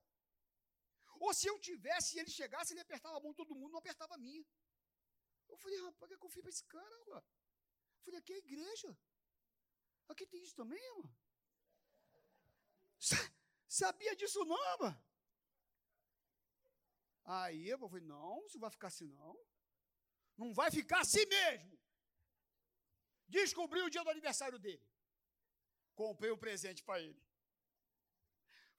Ou 1.19 1.35
se 1.35 1.47
eu 1.47 1.59
tivesse 1.59 2.17
e 2.17 2.21
ele 2.21 2.31
chegasse, 2.31 2.73
ele 2.73 2.81
apertava 2.81 3.17
a 3.17 3.21
mão 3.21 3.33
de 3.33 3.37
todo 3.37 3.55
mundo, 3.55 3.73
não 3.73 3.79
apertava 3.79 4.15
a 4.15 4.19
minha. 4.19 4.45
Eu 5.49 5.57
falei, 5.57 5.79
rapaz, 5.83 6.09
que 6.09 6.15
eu 6.15 6.19
confio 6.19 6.43
para 6.43 6.51
esse 6.51 6.65
cara, 6.65 6.97
Eu 7.07 8.03
falei, 8.05 8.21
aqui 8.21 8.33
é 8.33 8.37
a 8.37 8.39
igreja. 8.39 8.99
Aqui 10.09 10.27
tem 10.27 10.43
isso 10.43 10.55
também, 10.55 10.83
mano. 10.97 11.15
Sabia 13.69 14.17
disso 14.17 14.45
não, 14.45 14.79
mano? 14.79 15.05
Aí 17.25 17.69
eu 17.69 17.79
falei, 17.79 18.05
não, 18.05 18.43
você 18.43 18.59
vai 18.59 18.71
ficar 18.71 18.89
assim 18.89 19.09
não. 19.09 19.37
Não 20.37 20.53
vai 20.53 20.71
ficar 20.71 21.01
assim 21.01 21.25
mesmo. 21.27 21.79
Descobri 23.29 23.81
o 23.83 23.91
dia 23.91 24.03
do 24.03 24.11
aniversário 24.11 24.59
dele. 24.59 24.85
Comprei 25.95 26.33
um 26.33 26.39
presente 26.39 26.83
para 26.83 27.01
ele. 27.01 27.23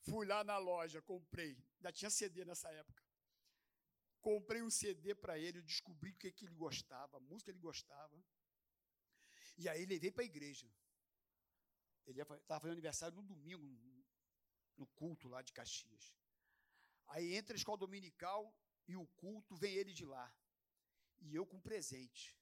Fui 0.01 0.25
lá 0.25 0.43
na 0.43 0.57
loja, 0.57 1.01
comprei. 1.01 1.57
Ainda 1.77 1.91
tinha 1.91 2.09
CD 2.09 2.43
nessa 2.43 2.69
época. 2.71 3.03
Comprei 4.19 4.61
um 4.61 4.69
CD 4.69 5.15
para 5.15 5.37
ele, 5.37 5.61
descobri 5.61 6.11
o 6.11 6.15
que, 6.15 6.31
que 6.31 6.45
ele 6.45 6.55
gostava, 6.55 7.17
a 7.17 7.19
música 7.19 7.45
que 7.45 7.51
ele 7.51 7.59
gostava. 7.59 8.23
E 9.57 9.67
aí 9.67 9.85
levei 9.85 10.11
para 10.11 10.23
a 10.23 10.25
igreja. 10.25 10.67
Ele 12.05 12.21
estava 12.21 12.59
fazendo 12.59 12.73
aniversário 12.73 13.15
no 13.15 13.23
domingo, 13.23 14.05
no 14.77 14.87
culto 14.87 15.27
lá 15.27 15.41
de 15.41 15.53
Caxias. 15.53 16.15
Aí 17.07 17.35
entra 17.35 17.55
a 17.55 17.57
escola 17.57 17.77
dominical 17.77 18.55
e 18.87 18.95
o 18.95 19.05
culto 19.07 19.55
vem 19.55 19.73
ele 19.73 19.93
de 19.93 20.05
lá. 20.05 20.33
E 21.19 21.35
eu 21.35 21.45
com 21.45 21.59
presente. 21.59 22.37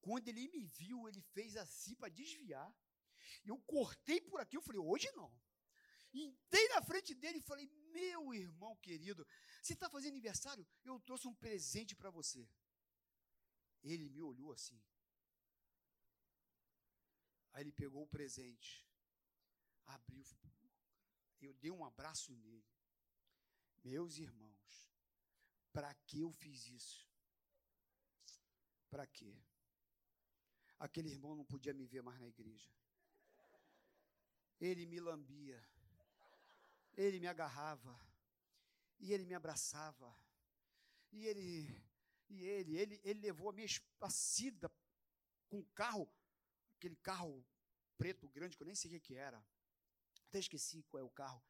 Quando 0.00 0.28
ele 0.28 0.48
me 0.48 0.64
viu, 0.64 1.08
ele 1.08 1.20
fez 1.20 1.56
assim 1.56 1.94
para 1.94 2.08
desviar. 2.08 2.74
Eu 3.44 3.58
cortei 3.60 4.20
por 4.20 4.40
aqui, 4.40 4.56
eu 4.56 4.62
falei, 4.62 4.80
hoje 4.80 5.10
não. 5.12 5.32
Entrei 6.12 6.68
na 6.68 6.82
frente 6.82 7.14
dele 7.14 7.38
e 7.38 7.42
falei, 7.42 7.66
meu 7.92 8.34
irmão 8.34 8.76
querido, 8.76 9.26
você 9.62 9.72
está 9.72 9.88
fazendo 9.88 10.12
aniversário? 10.12 10.66
Eu 10.84 11.00
trouxe 11.00 11.26
um 11.26 11.34
presente 11.34 11.94
para 11.94 12.10
você. 12.10 12.48
Ele 13.82 14.08
me 14.08 14.22
olhou 14.22 14.52
assim. 14.52 14.80
Aí 17.52 17.62
ele 17.62 17.72
pegou 17.72 18.02
o 18.02 18.08
presente, 18.08 18.86
abriu, 19.84 20.24
eu 21.40 21.52
dei 21.54 21.70
um 21.70 21.84
abraço 21.84 22.34
nele. 22.36 22.64
Meus 23.84 24.16
irmãos, 24.16 24.90
para 25.72 25.94
que 26.06 26.20
eu 26.20 26.30
fiz 26.30 26.68
isso? 26.68 27.06
Para 28.88 29.06
quê? 29.06 29.36
aquele 30.82 31.10
irmão 31.10 31.36
não 31.36 31.44
podia 31.44 31.72
me 31.72 31.86
ver 31.86 32.02
mais 32.02 32.18
na 32.18 32.26
igreja. 32.26 32.68
Ele 34.60 34.84
me 34.84 34.98
lambia, 34.98 35.64
ele 36.96 37.20
me 37.20 37.26
agarrava, 37.26 37.98
e 38.98 39.12
ele 39.12 39.24
me 39.24 39.34
abraçava, 39.34 40.14
e 41.10 41.26
ele, 41.26 41.68
e 42.28 42.42
ele, 42.42 42.76
ele, 42.76 43.00
ele 43.04 43.20
levou 43.20 43.50
a 43.50 43.52
minha 43.52 43.66
espacida 43.66 44.70
com 45.48 45.58
o 45.58 45.66
carro, 45.74 46.10
aquele 46.76 46.96
carro 46.96 47.44
preto 47.96 48.28
grande 48.28 48.56
que 48.56 48.62
eu 48.62 48.66
nem 48.66 48.74
sei 48.74 48.96
o 48.96 49.00
que 49.00 49.14
era, 49.14 49.44
até 50.28 50.38
esqueci 50.38 50.82
qual 50.84 51.00
é 51.00 51.04
o 51.04 51.10
carro, 51.10 51.42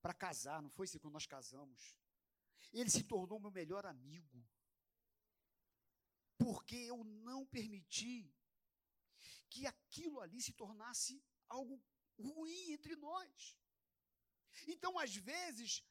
para 0.00 0.12
casar, 0.12 0.60
não 0.60 0.70
foi 0.70 0.86
isso 0.86 0.98
quando 0.98 1.14
nós 1.14 1.26
casamos. 1.26 1.96
Ele 2.72 2.90
se 2.90 3.04
tornou 3.04 3.38
meu 3.38 3.50
melhor 3.50 3.86
amigo, 3.86 4.44
porque 6.36 6.74
eu 6.74 7.04
não 7.04 7.46
permiti 7.46 8.34
que 9.48 9.66
aquilo 9.66 10.20
ali 10.20 10.40
se 10.40 10.52
tornasse 10.52 11.22
algo 11.48 11.80
ruim 12.18 12.72
entre 12.72 12.96
nós. 12.96 13.56
Então, 14.66 14.98
às 14.98 15.14
vezes, 15.14 15.84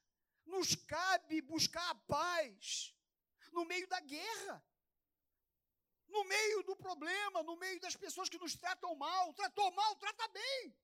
nos 0.45 0.75
cabe 0.75 1.41
buscar 1.41 1.89
a 1.89 1.95
paz 1.95 2.95
no 3.51 3.65
meio 3.65 3.87
da 3.87 3.99
guerra, 3.99 4.65
no 6.07 6.23
meio 6.25 6.63
do 6.63 6.75
problema, 6.75 7.43
no 7.43 7.55
meio 7.57 7.79
das 7.79 7.95
pessoas 7.95 8.29
que 8.29 8.37
nos 8.37 8.55
tratam 8.55 8.95
mal. 8.95 9.33
Tratou 9.33 9.71
mal, 9.71 9.95
trata 9.95 10.27
bem. 10.29 10.77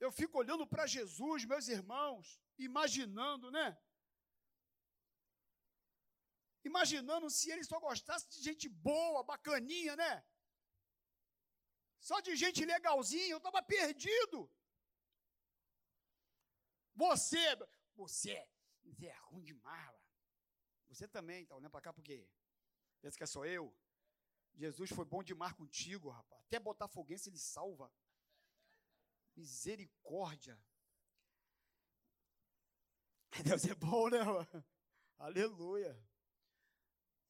Eu 0.00 0.12
fico 0.12 0.38
olhando 0.38 0.64
para 0.66 0.86
Jesus, 0.86 1.44
meus 1.44 1.66
irmãos, 1.66 2.40
imaginando, 2.56 3.50
né? 3.50 3.76
imaginando 6.68 7.28
se 7.30 7.50
ele 7.50 7.64
só 7.64 7.78
gostasse 7.80 8.28
de 8.30 8.42
gente 8.42 8.68
boa, 8.68 9.24
bacaninha, 9.24 9.96
né? 9.96 10.24
Só 12.00 12.20
de 12.20 12.34
gente 12.36 12.64
legalzinha, 12.64 13.30
eu 13.30 13.38
estava 13.38 13.62
perdido. 13.62 14.50
Você, 16.94 17.38
você, 17.94 18.48
você 18.84 19.06
é 19.06 19.16
ruim 19.26 19.44
demais, 19.44 19.96
Você 20.88 21.06
também, 21.06 21.46
tá 21.46 21.54
olhando 21.54 21.70
para 21.70 21.80
cá 21.80 21.92
por 21.92 22.02
quê? 22.02 22.28
Pensa 23.00 23.16
que 23.16 23.22
é 23.22 23.26
só 23.26 23.44
eu? 23.44 23.74
Jesus 24.54 24.90
foi 24.90 25.04
bom 25.04 25.22
demais 25.22 25.52
contigo, 25.52 26.10
rapaz. 26.10 26.42
Até 26.46 26.58
botafoguense 26.58 27.28
ele 27.28 27.38
salva. 27.38 27.92
Misericórdia. 29.36 30.60
Deus 33.44 33.64
é 33.66 33.74
bom, 33.74 34.08
né? 34.08 34.24
Mano? 34.24 34.64
Aleluia. 35.18 35.96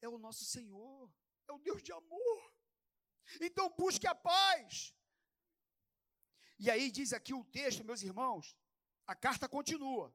É 0.01 0.09
o 0.09 0.17
nosso 0.17 0.45
Senhor. 0.45 1.13
É 1.47 1.51
o 1.51 1.59
Deus 1.59 1.83
de 1.83 1.91
amor. 1.91 2.58
Então 3.41 3.73
busque 3.77 4.07
a 4.07 4.15
paz. 4.15 4.93
E 6.57 6.69
aí 6.69 6.91
diz 6.91 7.13
aqui 7.13 7.33
o 7.33 7.43
texto, 7.45 7.85
meus 7.85 8.01
irmãos, 8.01 8.55
a 9.07 9.15
carta 9.15 9.47
continua. 9.47 10.13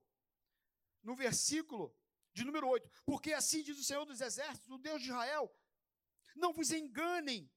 No 1.03 1.15
versículo 1.15 1.95
de 2.33 2.45
número 2.45 2.69
8. 2.69 2.91
Porque 3.05 3.33
assim 3.33 3.63
diz 3.63 3.79
o 3.79 3.85
Senhor 3.85 4.05
dos 4.05 4.21
Exércitos, 4.21 4.71
o 4.71 4.79
Deus 4.79 5.01
de 5.03 5.09
Israel: 5.09 5.55
não 6.35 6.53
vos 6.53 6.71
enganem 6.71 7.51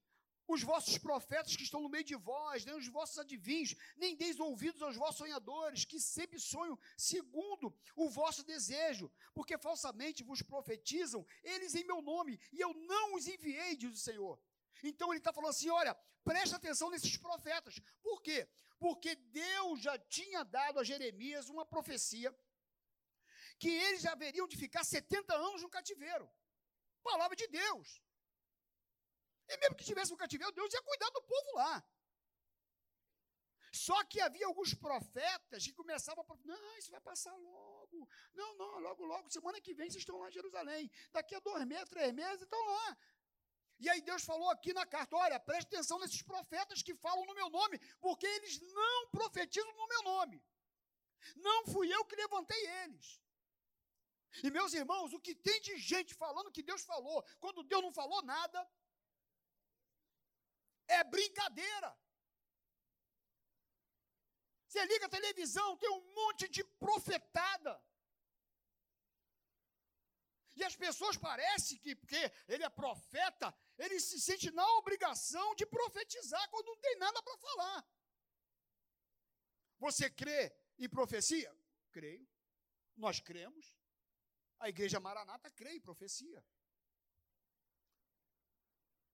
os 0.48 0.62
vossos 0.62 0.96
profetas 0.96 1.54
que 1.54 1.62
estão 1.62 1.82
no 1.82 1.90
meio 1.90 2.04
de 2.04 2.16
vós, 2.16 2.64
nem 2.64 2.74
os 2.74 2.88
vossos 2.88 3.18
adivinhos, 3.18 3.74
nem 3.96 4.16
deis 4.16 4.40
ouvidos 4.40 4.80
aos 4.80 4.96
vossos 4.96 5.18
sonhadores, 5.18 5.84
que 5.84 6.00
sempre 6.00 6.40
sonham 6.40 6.78
segundo 6.96 7.76
o 7.94 8.08
vosso 8.08 8.42
desejo, 8.42 9.12
porque 9.34 9.58
falsamente 9.58 10.24
vos 10.24 10.40
profetizam 10.40 11.26
eles 11.42 11.74
em 11.74 11.84
meu 11.84 12.00
nome, 12.00 12.40
e 12.50 12.60
eu 12.60 12.72
não 12.72 13.14
os 13.14 13.28
enviei, 13.28 13.76
diz 13.76 13.92
o 13.92 14.02
Senhor. 14.02 14.40
Então 14.82 15.10
ele 15.10 15.18
está 15.18 15.32
falando 15.32 15.50
assim: 15.50 15.70
olha, 15.70 15.94
presta 16.24 16.56
atenção 16.56 16.90
nesses 16.90 17.16
profetas. 17.16 17.78
Por 18.02 18.20
quê? 18.22 18.48
Porque 18.78 19.14
Deus 19.16 19.80
já 19.80 19.98
tinha 19.98 20.44
dado 20.44 20.78
a 20.78 20.84
Jeremias 20.84 21.48
uma 21.48 21.66
profecia 21.66 22.34
que 23.58 23.68
eles 23.68 24.06
haveriam 24.06 24.46
de 24.46 24.56
ficar 24.56 24.84
70 24.84 25.34
anos 25.34 25.62
no 25.62 25.70
cativeiro. 25.70 26.30
Palavra 27.02 27.36
de 27.36 27.46
Deus. 27.48 28.00
E 29.48 29.56
mesmo 29.58 29.76
que 29.76 29.84
tivesse 29.84 30.10
no 30.12 30.16
cativeiro, 30.16 30.52
Deus 30.52 30.72
ia 30.72 30.82
cuidar 30.82 31.10
do 31.10 31.22
povo 31.22 31.54
lá. 31.54 31.84
Só 33.72 34.02
que 34.04 34.20
havia 34.20 34.46
alguns 34.46 34.74
profetas 34.74 35.64
que 35.64 35.72
começavam 35.72 36.24
a 36.28 36.36
não, 36.44 36.78
isso 36.78 36.90
vai 36.90 37.00
passar 37.00 37.34
logo. 37.34 38.08
Não, 38.34 38.54
não, 38.56 38.78
logo, 38.78 39.04
logo, 39.04 39.30
semana 39.30 39.60
que 39.60 39.74
vem 39.74 39.90
vocês 39.90 40.02
estão 40.02 40.18
lá 40.18 40.28
em 40.28 40.32
Jerusalém. 40.32 40.90
Daqui 41.12 41.34
a 41.34 41.40
dois 41.40 41.64
meses, 41.66 41.88
três 41.88 42.12
meses, 42.12 42.42
estão 42.42 42.60
lá. 42.64 42.96
E 43.78 43.88
aí 43.88 44.00
Deus 44.00 44.24
falou 44.24 44.50
aqui 44.50 44.72
na 44.72 44.84
carta: 44.84 45.16
olha, 45.16 45.38
preste 45.38 45.68
atenção 45.68 45.98
nesses 46.00 46.22
profetas 46.22 46.82
que 46.82 46.94
falam 46.94 47.24
no 47.26 47.34
meu 47.34 47.48
nome, 47.48 47.78
porque 48.00 48.26
eles 48.26 48.60
não 48.60 49.08
profetizam 49.10 49.72
no 49.76 49.88
meu 49.88 50.02
nome. 50.02 50.42
Não 51.36 51.64
fui 51.66 51.92
eu 51.92 52.04
que 52.04 52.16
levantei 52.16 52.66
eles. 52.82 53.20
E 54.42 54.50
meus 54.50 54.72
irmãos, 54.72 55.12
o 55.12 55.20
que 55.20 55.34
tem 55.34 55.60
de 55.60 55.76
gente 55.78 56.14
falando 56.14 56.52
que 56.52 56.62
Deus 56.62 56.84
falou, 56.84 57.24
quando 57.40 57.62
Deus 57.62 57.82
não 57.82 57.92
falou 57.92 58.22
nada, 58.22 58.68
é 60.86 61.02
brincadeira. 61.04 61.96
Você 64.66 64.84
liga 64.84 65.06
a 65.06 65.16
televisão, 65.18 65.76
tem 65.76 65.90
um 65.90 66.14
monte 66.14 66.48
de 66.48 66.62
profetada. 66.62 67.82
E 70.54 70.64
as 70.64 70.76
pessoas 70.76 71.16
parecem 71.16 71.78
que, 71.78 71.94
porque 71.94 72.20
ele 72.48 72.64
é 72.64 72.68
profeta, 72.68 73.54
ele 73.78 74.00
se 74.00 74.20
sente 74.20 74.50
na 74.50 74.66
obrigação 74.78 75.54
de 75.54 75.64
profetizar 75.64 76.50
quando 76.50 76.66
não 76.66 76.76
tem 76.78 76.96
nada 76.96 77.22
para 77.22 77.38
falar. 77.38 77.88
Você 79.78 80.10
crê 80.10 80.52
em 80.78 80.88
profecia? 80.88 81.56
Creio. 81.92 82.28
Nós 82.96 83.20
cremos. 83.20 83.76
A 84.58 84.68
igreja 84.68 84.98
Maranata 84.98 85.50
crê 85.52 85.74
em 85.74 85.80
profecia. 85.80 86.44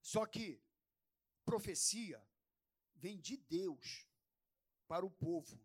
Só 0.00 0.24
que 0.27 0.62
profecia 1.44 2.27
vem 2.94 3.20
de 3.20 3.37
Deus 3.37 4.07
para 4.87 5.05
o 5.05 5.11
povo, 5.11 5.62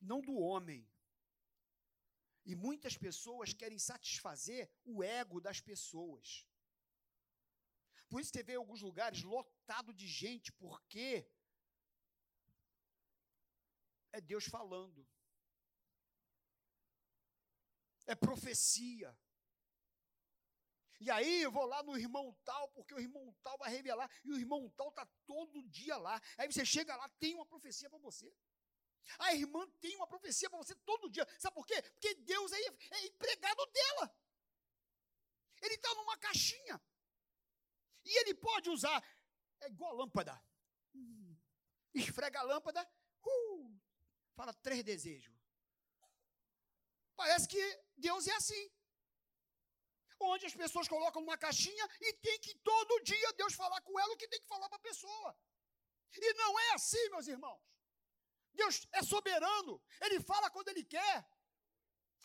não 0.00 0.20
do 0.22 0.36
homem. 0.36 0.88
E 2.44 2.54
muitas 2.54 2.96
pessoas 2.96 3.52
querem 3.52 3.78
satisfazer 3.78 4.70
o 4.84 5.02
ego 5.02 5.40
das 5.40 5.60
pessoas. 5.60 6.46
Por 8.08 8.20
isso 8.20 8.32
você 8.32 8.42
vê 8.42 8.54
alguns 8.54 8.82
lugares 8.82 9.22
lotado 9.22 9.92
de 9.92 10.06
gente, 10.06 10.52
porque 10.52 11.28
é 14.12 14.20
Deus 14.20 14.46
falando. 14.46 15.06
É 18.06 18.14
profecia. 18.14 19.16
E 20.98 21.10
aí 21.10 21.42
eu 21.42 21.50
vou 21.52 21.66
lá 21.66 21.82
no 21.82 21.98
irmão 21.98 22.32
tal, 22.44 22.68
porque 22.70 22.94
o 22.94 23.00
irmão 23.00 23.34
tal 23.42 23.58
vai 23.58 23.70
revelar, 23.70 24.10
e 24.24 24.32
o 24.32 24.38
irmão 24.38 24.70
tal 24.70 24.88
está 24.88 25.04
todo 25.26 25.62
dia 25.68 25.96
lá. 25.98 26.20
Aí 26.38 26.50
você 26.50 26.64
chega 26.64 26.96
lá, 26.96 27.08
tem 27.20 27.34
uma 27.34 27.44
profecia 27.44 27.90
para 27.90 27.98
você. 27.98 28.32
A 29.18 29.34
irmã 29.34 29.68
tem 29.80 29.94
uma 29.96 30.06
profecia 30.06 30.48
para 30.48 30.58
você 30.58 30.74
todo 30.76 31.10
dia. 31.10 31.26
Sabe 31.38 31.54
por 31.54 31.66
quê? 31.66 31.80
Porque 31.82 32.14
Deus 32.14 32.50
é, 32.52 32.58
é 32.58 33.06
empregado 33.06 33.66
dela. 33.66 34.16
Ele 35.62 35.74
está 35.74 35.94
numa 35.94 36.16
caixinha. 36.16 36.80
E 38.06 38.20
ele 38.20 38.34
pode 38.34 38.70
usar, 38.70 38.98
é 39.60 39.66
igual 39.68 39.92
a 39.92 39.96
lâmpada. 40.00 40.34
Esfrega 41.92 42.40
a 42.40 42.48
lâmpada, 42.52 42.82
uh, 43.24 43.80
fala 44.34 44.54
três 44.54 44.82
desejos. 44.84 45.34
Parece 47.16 47.48
que 47.48 47.62
Deus 47.96 48.26
é 48.26 48.34
assim 48.36 48.64
onde 50.20 50.46
as 50.46 50.54
pessoas 50.54 50.88
colocam 50.88 51.22
uma 51.22 51.36
caixinha 51.36 51.88
e 52.00 52.12
tem 52.14 52.38
que 52.40 52.54
todo 52.58 53.02
dia 53.02 53.32
Deus 53.34 53.54
falar 53.54 53.80
com 53.82 53.98
ela 53.98 54.14
o 54.14 54.16
que 54.16 54.28
tem 54.28 54.40
que 54.40 54.46
falar 54.46 54.68
para 54.68 54.78
a 54.78 54.88
pessoa. 54.90 55.38
E 56.14 56.34
não 56.34 56.58
é 56.58 56.72
assim, 56.72 57.10
meus 57.10 57.26
irmãos. 57.28 57.60
Deus 58.52 58.86
é 58.92 59.02
soberano, 59.02 59.82
ele 60.00 60.20
fala 60.20 60.50
quando 60.50 60.68
ele 60.68 60.84
quer. 60.84 61.28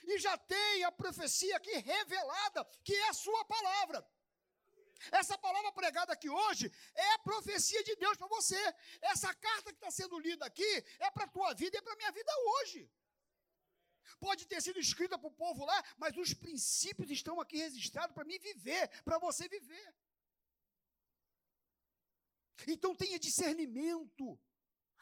E 0.03 0.17
já 0.17 0.37
tem 0.37 0.83
a 0.83 0.91
profecia 0.91 1.55
aqui 1.57 1.73
revelada, 1.77 2.65
que 2.83 2.95
é 2.95 3.09
a 3.09 3.13
sua 3.13 3.43
palavra. 3.45 4.07
Essa 5.11 5.37
palavra 5.37 5.71
pregada 5.71 6.13
aqui 6.13 6.29
hoje 6.29 6.71
é 6.93 7.13
a 7.13 7.19
profecia 7.19 7.83
de 7.83 7.95
Deus 7.95 8.17
para 8.17 8.27
você. 8.27 8.61
Essa 9.01 9.33
carta 9.33 9.71
que 9.71 9.77
está 9.77 9.89
sendo 9.89 10.19
lida 10.19 10.45
aqui 10.45 10.71
é 10.99 11.09
para 11.11 11.25
a 11.25 11.27
tua 11.27 11.53
vida 11.53 11.75
e 11.75 11.79
é 11.79 11.81
para 11.81 11.93
a 11.93 11.97
minha 11.97 12.11
vida 12.11 12.31
hoje. 12.51 12.89
Pode 14.19 14.45
ter 14.45 14.61
sido 14.61 14.79
escrita 14.79 15.17
para 15.17 15.27
o 15.27 15.37
povo 15.43 15.65
lá, 15.65 15.83
mas 15.97 16.15
os 16.17 16.33
princípios 16.33 17.09
estão 17.09 17.39
aqui 17.39 17.57
registrados 17.57 18.13
para 18.13 18.25
mim 18.25 18.37
viver, 18.39 18.87
para 19.03 19.17
você 19.17 19.47
viver. 19.47 19.95
Então 22.67 22.95
tenha 22.95 23.17
discernimento 23.17 24.39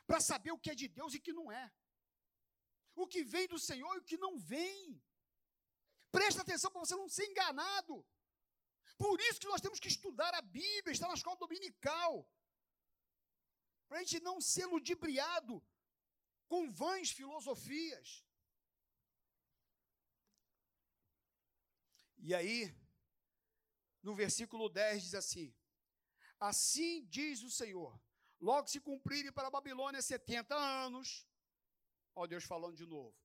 para 0.08 0.22
saber 0.22 0.52
o 0.52 0.60
que 0.60 0.72
é 0.72 0.76
de 0.76 0.88
Deus 0.88 1.14
e 1.14 1.18
o 1.18 1.22
que 1.22 1.34
não 1.34 1.52
é. 1.52 1.72
O 2.96 3.08
que 3.08 3.24
vem 3.24 3.48
do 3.48 3.60
Senhor 3.60 3.94
e 3.96 4.00
o 4.00 4.04
que 4.04 4.18
não 4.18 4.38
vem. 4.38 5.02
Presta 6.12 6.42
atenção 6.42 6.72
para 6.72 6.82
você 6.82 6.96
não 6.96 7.08
ser 7.08 7.26
enganado. 7.26 8.06
Por 9.04 9.18
isso 9.22 9.40
que 9.40 9.48
nós 9.48 9.62
temos 9.62 9.80
que 9.80 9.88
estudar 9.88 10.34
a 10.36 10.42
Bíblia, 10.42 10.92
estar 10.92 11.08
na 11.08 11.20
escola 11.20 11.38
dominical. 11.38 12.30
Para 13.88 13.98
a 13.98 14.04
gente 14.04 14.20
não 14.20 14.42
ser 14.42 14.66
ludibriado 14.66 15.56
com 16.50 16.70
vãs 16.82 17.10
filosofias. 17.20 18.26
E 22.18 22.36
aí, 22.36 22.76
no 24.04 24.14
versículo 24.14 24.68
10 24.68 25.04
diz 25.04 25.16
assim: 25.16 25.56
Assim 26.38 27.06
diz 27.06 27.42
o 27.42 27.50
Senhor, 27.50 27.98
logo 28.40 28.68
se 28.68 28.82
cumprirem 28.82 29.32
para 29.32 29.48
a 29.48 29.56
Babilônia 29.58 30.02
70 30.02 30.54
anos, 30.56 31.26
ó 32.14 32.28
Deus 32.28 32.44
falando 32.44 32.76
de 32.76 32.86
novo, 32.86 33.16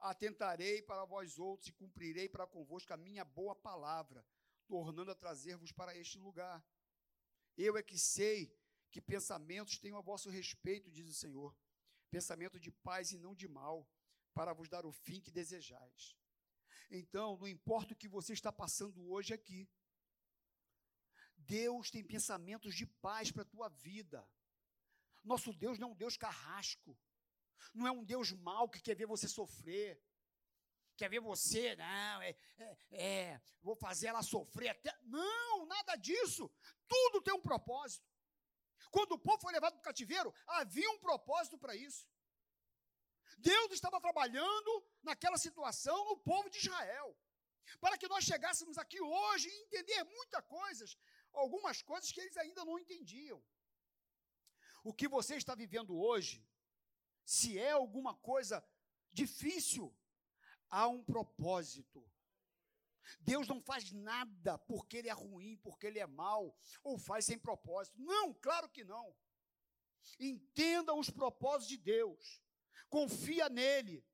atentarei 0.00 0.82
para 0.82 1.04
vós 1.04 1.38
outros 1.38 1.68
e 1.68 1.72
cumprirei 1.72 2.28
para 2.28 2.48
convosco 2.48 2.92
a 2.92 2.96
minha 2.96 3.24
boa 3.24 3.54
palavra, 3.54 4.26
tornando 4.70 5.10
a 5.10 5.16
trazer-vos 5.16 5.72
para 5.72 5.96
este 5.96 6.16
lugar. 6.16 6.64
Eu 7.56 7.76
é 7.76 7.82
que 7.82 7.98
sei 7.98 8.38
que 8.92 9.00
pensamentos 9.00 9.78
tenho 9.78 9.96
a 9.96 10.00
vosso 10.00 10.30
respeito, 10.30 10.92
diz 10.92 11.08
o 11.08 11.20
Senhor, 11.22 11.50
pensamento 12.08 12.58
de 12.64 12.70
paz 12.70 13.10
e 13.10 13.18
não 13.18 13.34
de 13.34 13.48
mal, 13.48 13.76
para 14.32 14.52
vos 14.52 14.68
dar 14.68 14.86
o 14.86 14.92
fim 14.92 15.20
que 15.20 15.32
desejais. 15.32 16.16
Então, 16.88 17.36
não 17.36 17.48
importa 17.48 17.94
o 17.94 17.96
que 17.96 18.08
você 18.08 18.32
está 18.32 18.52
passando 18.52 19.10
hoje 19.10 19.34
aqui, 19.34 19.68
Deus 21.36 21.90
tem 21.90 22.04
pensamentos 22.04 22.72
de 22.76 22.86
paz 22.86 23.32
para 23.32 23.42
a 23.42 23.52
tua 23.54 23.68
vida. 23.68 24.24
Nosso 25.24 25.52
Deus 25.52 25.78
não 25.78 25.88
é 25.88 25.92
um 25.92 25.96
Deus 25.96 26.16
carrasco, 26.16 26.96
não 27.74 27.88
é 27.88 27.90
um 27.90 28.04
Deus 28.04 28.30
mau 28.30 28.68
que 28.68 28.80
quer 28.80 28.94
ver 28.94 29.06
você 29.06 29.26
sofrer, 29.26 30.00
quer 31.00 31.08
ver 31.08 31.20
você, 31.20 31.74
não, 31.76 32.22
é, 32.28 32.36
é, 32.58 32.76
é 32.90 33.40
vou 33.62 33.74
fazer 33.74 34.08
ela 34.08 34.22
sofrer 34.22 34.68
até. 34.68 34.94
Não, 35.04 35.64
nada 35.64 35.96
disso. 35.96 36.44
Tudo 36.86 37.22
tem 37.22 37.32
um 37.32 37.40
propósito. 37.50 38.06
Quando 38.90 39.12
o 39.12 39.18
povo 39.18 39.40
foi 39.40 39.52
levado 39.52 39.74
para 39.74 39.80
o 39.80 39.88
cativeiro, 39.90 40.34
havia 40.46 40.90
um 40.90 40.98
propósito 40.98 41.56
para 41.56 41.74
isso. 41.74 42.06
Deus 43.38 43.72
estava 43.72 43.98
trabalhando 44.06 44.72
naquela 45.02 45.38
situação 45.38 45.98
no 46.10 46.16
povo 46.18 46.50
de 46.50 46.58
Israel. 46.58 47.16
para 47.80 47.96
que 47.96 48.08
nós 48.12 48.24
chegássemos 48.24 48.76
aqui 48.82 49.00
hoje 49.00 49.48
e 49.48 49.62
entender 49.64 50.02
muitas 50.04 50.44
coisas, 50.44 50.98
algumas 51.32 51.80
coisas 51.90 52.10
que 52.12 52.20
eles 52.20 52.36
ainda 52.36 52.64
não 52.64 52.78
entendiam. 52.78 53.40
O 54.82 54.92
que 54.92 55.06
você 55.16 55.36
está 55.36 55.54
vivendo 55.54 55.92
hoje, 56.06 56.44
se 57.24 57.58
é 57.58 57.70
alguma 57.70 58.14
coisa 58.30 58.56
difícil, 59.12 59.84
há 60.70 60.88
um 60.88 61.02
propósito. 61.02 62.04
Deus 63.20 63.48
não 63.48 63.60
faz 63.60 63.90
nada 63.90 64.56
porque 64.58 64.96
ele 64.98 65.08
é 65.08 65.12
ruim, 65.12 65.56
porque 65.58 65.86
ele 65.86 65.98
é 65.98 66.06
mau, 66.06 66.56
ou 66.82 66.98
faz 66.98 67.24
sem 67.24 67.38
propósito. 67.38 68.00
Não, 68.00 68.32
claro 68.34 68.68
que 68.68 68.84
não. 68.84 69.14
Entenda 70.18 70.94
os 70.94 71.10
propósitos 71.10 71.68
de 71.68 71.76
Deus. 71.76 72.40
Confia 72.88 73.48
nele. 73.48 74.04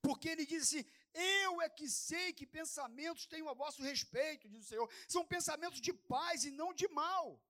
Porque 0.00 0.28
ele 0.28 0.46
diz 0.46 0.62
assim: 0.62 0.84
Eu 1.12 1.60
é 1.60 1.68
que 1.68 1.88
sei 1.88 2.32
que 2.32 2.46
pensamentos 2.46 3.26
tenho 3.26 3.48
a 3.48 3.54
vosso 3.54 3.82
respeito, 3.82 4.48
diz 4.48 4.64
o 4.64 4.68
Senhor. 4.68 4.90
São 5.08 5.26
pensamentos 5.26 5.80
de 5.80 5.92
paz 5.92 6.44
e 6.44 6.50
não 6.50 6.72
de 6.72 6.88
mal. 6.88 7.42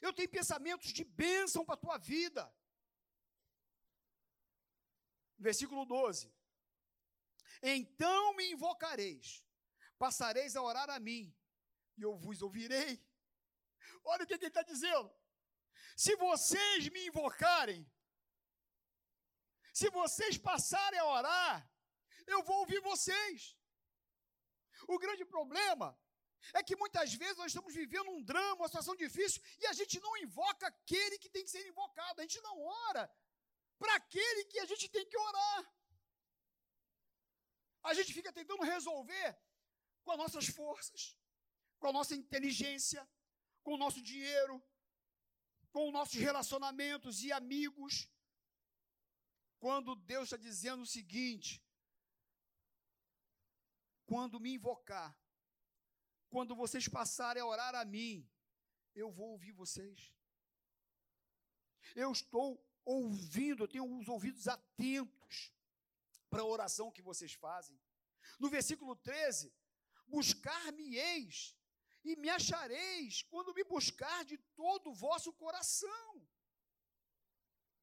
Eu 0.00 0.12
tenho 0.12 0.28
pensamentos 0.28 0.92
de 0.92 1.04
bênção 1.04 1.64
para 1.64 1.74
a 1.74 1.78
tua 1.78 1.98
vida. 1.98 2.52
Versículo 5.38 5.84
12. 5.84 6.32
Então 7.62 8.34
me 8.34 8.50
invocareis, 8.52 9.44
passareis 9.98 10.56
a 10.56 10.62
orar 10.62 10.90
a 10.90 10.98
mim, 10.98 11.34
e 11.96 12.02
eu 12.02 12.16
vos 12.16 12.42
ouvirei. 12.42 13.04
Olha 14.04 14.24
o 14.24 14.26
que, 14.26 14.38
que 14.38 14.44
ele 14.44 14.50
está 14.50 14.62
dizendo. 14.62 15.10
Se 15.96 16.14
vocês 16.16 16.88
me 16.88 17.06
invocarem, 17.06 17.90
se 19.72 19.90
vocês 19.90 20.36
passarem 20.38 20.98
a 20.98 21.06
orar, 21.06 21.70
eu 22.26 22.42
vou 22.42 22.58
ouvir 22.60 22.80
vocês. 22.80 23.56
O 24.86 24.98
grande 24.98 25.24
problema 25.24 25.98
é 26.54 26.62
que 26.62 26.76
muitas 26.76 27.12
vezes 27.14 27.36
nós 27.36 27.48
estamos 27.48 27.74
vivendo 27.74 28.10
um 28.10 28.22
drama, 28.22 28.62
uma 28.62 28.68
situação 28.68 28.94
difícil, 28.96 29.42
e 29.60 29.66
a 29.66 29.72
gente 29.72 30.00
não 30.00 30.16
invoca 30.16 30.66
aquele 30.66 31.18
que 31.18 31.28
tem 31.28 31.44
que 31.44 31.50
ser 31.50 31.66
invocado, 31.66 32.20
a 32.20 32.22
gente 32.22 32.40
não 32.40 32.60
ora 32.88 33.10
para 33.78 33.94
aquele 33.94 34.44
que 34.46 34.58
a 34.58 34.66
gente 34.66 34.88
tem 34.88 35.06
que 35.06 35.16
orar. 35.16 35.74
A 37.82 37.94
gente 37.94 38.12
fica 38.12 38.32
tentando 38.32 38.62
resolver 38.62 39.38
com 40.02 40.12
as 40.12 40.18
nossas 40.18 40.46
forças, 40.46 41.16
com 41.78 41.88
a 41.88 41.92
nossa 41.92 42.14
inteligência, 42.14 43.08
com 43.62 43.74
o 43.74 43.78
nosso 43.78 44.02
dinheiro, 44.02 44.62
com 45.70 45.86
os 45.86 45.92
nossos 45.92 46.14
relacionamentos 46.14 47.22
e 47.22 47.32
amigos. 47.32 48.08
Quando 49.58 49.94
Deus 49.94 50.24
está 50.24 50.36
dizendo 50.36 50.82
o 50.82 50.86
seguinte: 50.86 51.62
quando 54.06 54.40
me 54.40 54.54
invocar, 54.54 55.16
quando 56.30 56.54
vocês 56.54 56.88
passarem 56.88 57.42
a 57.42 57.46
orar 57.46 57.74
a 57.74 57.84
mim, 57.84 58.28
eu 58.94 59.10
vou 59.10 59.30
ouvir 59.30 59.52
vocês. 59.52 60.12
Eu 61.94 62.12
estou 62.12 62.62
ouvindo, 62.88 63.64
eu 63.64 63.68
tenho 63.68 63.86
os 63.98 64.08
ouvidos 64.08 64.48
atentos 64.48 65.52
para 66.30 66.42
a 66.42 66.50
oração 66.56 66.90
que 66.90 67.02
vocês 67.02 67.34
fazem. 67.34 67.78
No 68.38 68.48
versículo 68.48 68.96
13: 68.96 69.52
Buscar-me-eis 70.06 71.54
e 72.02 72.16
me 72.16 72.30
achareis 72.30 73.22
quando 73.22 73.52
me 73.52 73.64
buscar 73.64 74.24
de 74.24 74.38
todo 74.62 74.90
o 74.90 74.94
vosso 74.94 75.32
coração. 75.34 76.10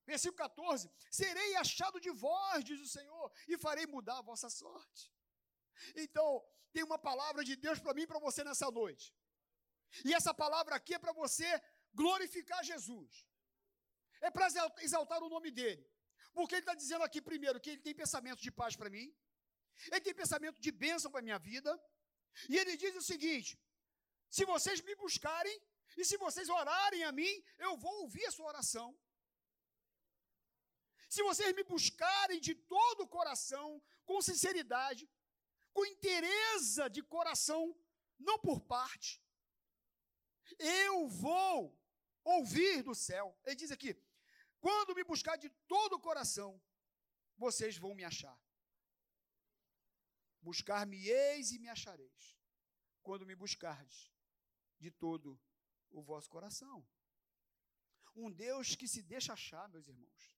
Versículo 0.07 0.37
14: 0.37 0.91
Serei 1.11 1.55
achado 1.55 1.99
de 1.99 2.09
vós, 2.09 2.63
diz 2.63 2.81
o 2.81 2.87
Senhor, 2.97 3.31
e 3.47 3.57
farei 3.57 3.85
mudar 3.85 4.17
a 4.19 4.27
vossa 4.31 4.49
sorte. 4.49 5.13
Então, 5.95 6.43
tem 6.73 6.83
uma 6.83 6.97
palavra 6.97 7.43
de 7.43 7.55
Deus 7.55 7.79
para 7.79 7.93
mim 7.93 8.03
e 8.03 8.07
para 8.07 8.19
você 8.27 8.43
nessa 8.43 8.71
noite. 8.71 9.13
E 10.03 10.13
essa 10.13 10.33
palavra 10.33 10.75
aqui 10.75 10.95
é 10.95 10.99
para 10.99 11.13
você 11.13 11.61
glorificar 11.93 12.63
Jesus. 12.63 13.25
É 14.27 14.29
para 14.35 14.47
exaltar 14.87 15.19
o 15.23 15.29
nome 15.35 15.51
dele. 15.57 15.83
Porque 16.35 16.55
ele 16.55 16.65
está 16.65 16.75
dizendo 16.81 17.03
aqui, 17.07 17.21
primeiro, 17.31 17.61
que 17.63 17.69
ele 17.71 17.83
tem 17.87 17.95
pensamento 18.03 18.41
de 18.45 18.51
paz 18.59 18.75
para 18.79 18.89
mim, 18.95 19.07
ele 19.91 20.01
tem 20.07 20.15
pensamento 20.23 20.59
de 20.65 20.71
bênção 20.71 21.09
para 21.11 21.21
a 21.21 21.27
minha 21.27 21.39
vida, 21.51 21.71
e 22.49 22.57
ele 22.61 22.75
diz 22.83 22.95
o 23.01 23.07
seguinte: 23.11 23.51
se 24.29 24.43
vocês 24.53 24.81
me 24.81 24.95
buscarem, 25.03 25.55
e 25.97 26.03
se 26.09 26.17
vocês 26.17 26.49
orarem 26.49 27.03
a 27.03 27.11
mim, 27.19 27.33
eu 27.59 27.77
vou 27.77 27.93
ouvir 28.01 28.25
a 28.25 28.31
sua 28.31 28.47
oração. 28.47 28.87
Se 31.07 31.21
vocês 31.23 31.55
me 31.55 31.63
buscarem 31.63 32.41
de 32.47 32.53
todo 32.55 33.01
o 33.03 33.07
coração, 33.07 33.67
com 34.05 34.21
sinceridade, 34.21 35.09
com 35.71 35.85
interesse 35.85 36.89
de 36.89 37.01
coração, 37.03 37.61
não 38.17 38.37
por 38.39 38.59
parte, 38.61 39.23
eu 40.59 41.07
vou 41.07 41.57
ouvir 42.23 42.81
do 42.81 42.95
céu. 42.95 43.37
Ele 43.45 43.55
diz 43.55 43.71
aqui: 43.71 43.95
quando 44.59 44.95
me 44.95 45.03
buscar 45.03 45.37
de 45.37 45.49
todo 45.67 45.93
o 45.93 45.99
coração, 45.99 46.61
vocês 47.37 47.77
vão 47.77 47.93
me 47.93 48.03
achar. 48.03 48.39
Buscar-me-eis 50.41 51.51
e 51.51 51.59
me 51.59 51.69
achareis, 51.69 52.37
quando 53.01 53.25
me 53.25 53.35
buscardes 53.35 54.11
de 54.79 54.91
todo 54.91 55.39
o 55.91 56.01
vosso 56.01 56.29
coração. 56.29 56.87
Um 58.15 58.31
Deus 58.31 58.75
que 58.75 58.87
se 58.87 59.01
deixa 59.01 59.33
achar, 59.33 59.67
meus 59.69 59.87
irmãos. 59.87 60.37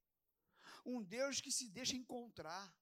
Um 0.85 1.03
Deus 1.03 1.39
que 1.41 1.51
se 1.51 1.69
deixa 1.69 1.95
encontrar. 1.95 2.75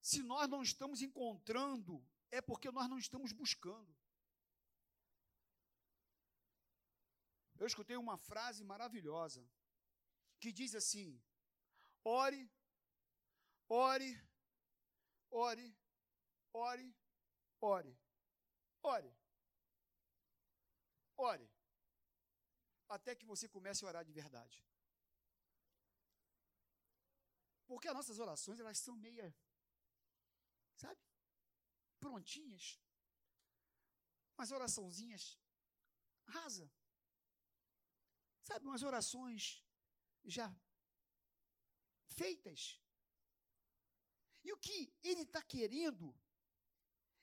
Se 0.00 0.22
nós 0.22 0.48
não 0.48 0.62
estamos 0.62 1.00
encontrando, 1.00 2.06
é 2.30 2.40
porque 2.42 2.70
nós 2.70 2.88
não 2.88 2.98
estamos 2.98 3.32
buscando. 3.32 3.96
Eu 7.56 7.66
escutei 7.66 7.96
uma 7.96 8.18
frase 8.18 8.62
maravilhosa 8.64 9.48
que 10.44 10.52
diz 10.60 10.74
assim: 10.80 11.08
ore, 12.04 12.42
ore, 13.66 14.10
ore, 15.30 15.68
ore, 16.52 16.88
ore, 17.60 17.92
ore, 18.82 19.12
ore, 21.16 21.48
até 22.96 23.16
que 23.16 23.30
você 23.32 23.48
comece 23.48 23.82
a 23.84 23.88
orar 23.88 24.04
de 24.04 24.12
verdade. 24.12 24.62
Porque 27.66 27.88
as 27.88 27.94
nossas 27.94 28.18
orações, 28.18 28.60
elas 28.60 28.78
são 28.86 28.94
meia, 29.08 29.34
sabe? 30.76 31.02
Prontinhas. 31.98 32.78
Umas 34.36 34.50
oraçãozinhas 34.50 35.24
rasa. 36.26 36.70
Sabe, 38.42 38.66
umas 38.66 38.82
orações 38.82 39.63
já 40.24 40.54
feitas. 42.08 42.80
E 44.42 44.52
o 44.52 44.56
que 44.56 44.92
ele 45.02 45.22
está 45.22 45.42
querendo 45.42 46.14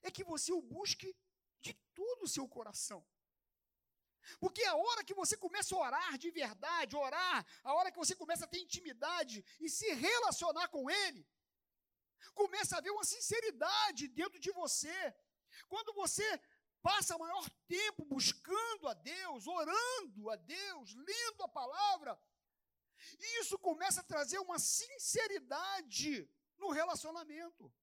é 0.02 0.10
que 0.10 0.24
você 0.24 0.52
o 0.52 0.62
busque 0.62 1.16
de 1.60 1.74
todo 1.94 2.24
o 2.24 2.28
seu 2.28 2.48
coração. 2.48 3.06
Porque 4.40 4.64
a 4.64 4.76
hora 4.76 5.04
que 5.04 5.14
você 5.14 5.36
começa 5.36 5.76
a 5.76 5.80
orar 5.80 6.18
de 6.18 6.30
verdade, 6.32 6.96
orar, 6.96 7.46
a 7.64 7.74
hora 7.74 7.92
que 7.92 7.98
você 7.98 8.16
começa 8.16 8.46
a 8.46 8.48
ter 8.48 8.60
intimidade 8.60 9.44
e 9.60 9.70
se 9.70 9.94
relacionar 9.94 10.68
com 10.68 10.90
Ele, 10.90 11.28
começa 12.34 12.76
a 12.76 12.80
haver 12.80 12.92
uma 12.92 13.04
sinceridade 13.04 14.08
dentro 14.08 14.40
de 14.40 14.52
você. 14.52 15.16
Quando 15.68 15.94
você 15.94 16.40
passa 16.82 17.18
maior 17.18 17.48
tempo 17.68 18.06
buscando 18.06 18.88
a 18.88 18.94
Deus, 18.94 19.48
orando 19.48 20.30
a 20.30 20.36
Deus, 20.36 20.94
lendo 20.94 21.44
a 21.44 21.48
palavra, 21.48 22.20
isso 23.40 23.58
começa 23.60 24.02
a 24.02 24.04
trazer 24.04 24.40
uma 24.40 24.60
sinceridade 24.60 26.30
no 26.58 26.72
relacionamento. 26.72 27.74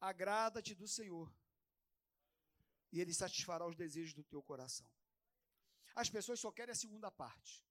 Agrada-te 0.00 0.74
do 0.74 0.86
Senhor, 0.86 1.32
e 2.92 3.00
Ele 3.00 3.12
satisfará 3.12 3.66
os 3.66 3.74
desejos 3.74 4.14
do 4.14 4.24
teu 4.24 4.42
coração. 4.42 4.90
As 5.94 6.10
pessoas 6.10 6.38
só 6.38 6.52
querem 6.52 6.72
a 6.72 6.76
segunda 6.76 7.10
parte, 7.10 7.64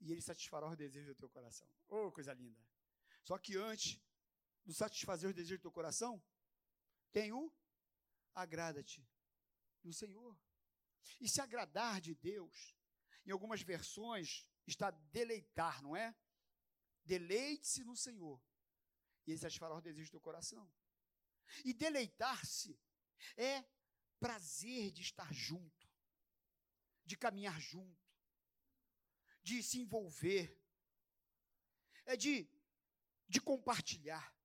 e 0.00 0.12
Ele 0.12 0.22
satisfará 0.22 0.68
os 0.68 0.76
desejos 0.76 1.08
do 1.08 1.18
teu 1.18 1.28
coração. 1.28 1.68
Oh, 1.88 2.10
coisa 2.12 2.32
linda! 2.32 2.60
Só 3.22 3.38
que 3.38 3.56
antes 3.56 4.00
de 4.64 4.72
satisfazer 4.72 5.28
os 5.28 5.34
desejos 5.34 5.58
do 5.58 5.62
teu 5.62 5.72
coração, 5.72 6.22
tem 7.10 7.32
o 7.32 7.52
agrada-te 8.34 9.06
do 9.82 9.92
Senhor. 9.92 10.38
E 11.20 11.28
se 11.28 11.40
agradar 11.40 12.00
de 12.00 12.14
Deus 12.14 12.76
em 13.24 13.30
algumas 13.30 13.62
versões 13.62 14.46
está 14.66 14.90
deleitar, 14.90 15.82
não 15.82 15.96
é? 15.96 16.14
Deleite-se 17.04 17.84
no 17.84 17.96
Senhor, 17.96 18.40
e 19.26 19.32
Ele 19.32 19.38
satisfará 19.38 19.76
os 19.76 19.82
desejos 19.82 20.10
do 20.10 20.20
coração. 20.20 20.70
E 21.64 21.72
deleitar-se 21.72 22.78
é 23.36 23.64
prazer 24.18 24.90
de 24.92 25.02
estar 25.02 25.32
junto, 25.32 25.88
de 27.04 27.16
caminhar 27.16 27.60
junto, 27.60 28.00
de 29.42 29.62
se 29.62 29.80
envolver, 29.80 30.58
é 32.06 32.16
de 32.16 32.48
de 33.32 33.40
compartilhar. 33.40 34.36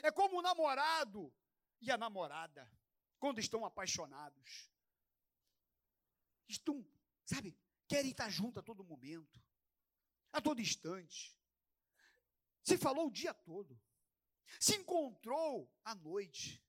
É 0.00 0.10
como 0.12 0.38
o 0.38 0.42
namorado 0.42 1.34
e 1.80 1.90
a 1.90 1.98
namorada, 1.98 2.70
quando 3.18 3.40
estão 3.40 3.64
apaixonados. 3.64 4.70
Estão, 6.48 6.86
sabe, 7.24 7.58
querem 7.94 8.10
estar 8.10 8.28
juntos 8.28 8.58
a 8.58 8.62
todo 8.62 8.82
momento, 8.82 9.40
a 10.32 10.40
todo 10.40 10.60
instante. 10.60 11.38
Se 12.60 12.76
falou 12.76 13.06
o 13.06 13.10
dia 13.20 13.32
todo. 13.32 13.80
Se 14.58 14.74
encontrou 14.74 15.72
à 15.84 15.94
noite. 15.94 16.60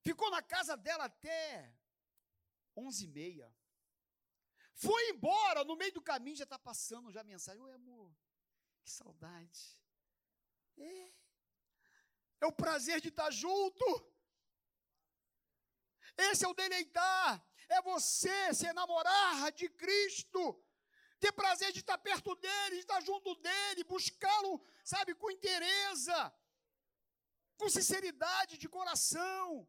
Ficou 0.00 0.30
na 0.30 0.42
casa 0.42 0.74
dela 0.74 1.04
até 1.04 1.70
onze 2.74 3.04
e 3.04 3.08
meia. 3.08 3.54
Foi 4.74 5.10
embora, 5.10 5.64
no 5.64 5.76
meio 5.76 5.92
do 5.92 6.00
caminho 6.00 6.36
já 6.36 6.44
está 6.44 6.58
passando 6.58 7.12
já 7.12 7.22
mensagem. 7.22 7.60
Oi, 7.60 7.72
amor, 7.72 8.10
que 8.82 8.90
saudade. 8.90 9.78
É. 10.78 11.12
É 12.40 12.46
o 12.46 12.52
prazer 12.52 13.02
de 13.02 13.08
estar 13.08 13.30
junto. 13.30 13.86
Esse 16.16 16.42
é 16.46 16.48
o 16.48 16.54
deleitar. 16.54 17.46
É 17.68 17.80
você 17.82 18.54
se 18.54 18.66
enamorar 18.66 19.52
de 19.52 19.68
Cristo. 19.68 20.62
Ter 21.20 21.32
prazer 21.32 21.72
de 21.72 21.80
estar 21.80 21.98
perto 21.98 22.34
dele, 22.34 22.76
de 22.76 22.80
estar 22.80 23.00
junto 23.00 23.34
dele, 23.36 23.84
buscá-lo, 23.84 24.60
sabe, 24.84 25.14
com 25.14 25.30
interesse, 25.30 26.10
com 27.56 27.68
sinceridade 27.68 28.58
de 28.58 28.68
coração. 28.68 29.68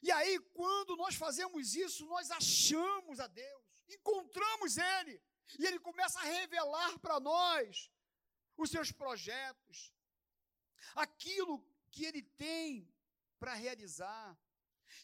E 0.00 0.10
aí, 0.10 0.38
quando 0.52 0.96
nós 0.96 1.14
fazemos 1.14 1.74
isso, 1.74 2.06
nós 2.06 2.30
achamos 2.30 3.20
a 3.20 3.26
Deus, 3.26 3.64
encontramos 3.88 4.76
Ele, 4.76 5.22
e 5.58 5.66
Ele 5.66 5.78
começa 5.78 6.18
a 6.18 6.24
revelar 6.24 6.98
para 6.98 7.20
nós 7.20 7.90
os 8.56 8.70
seus 8.70 8.90
projetos, 8.90 9.92
aquilo 10.94 11.64
que 11.90 12.04
Ele 12.04 12.22
tem 12.22 12.92
para 13.38 13.54
realizar, 13.54 14.38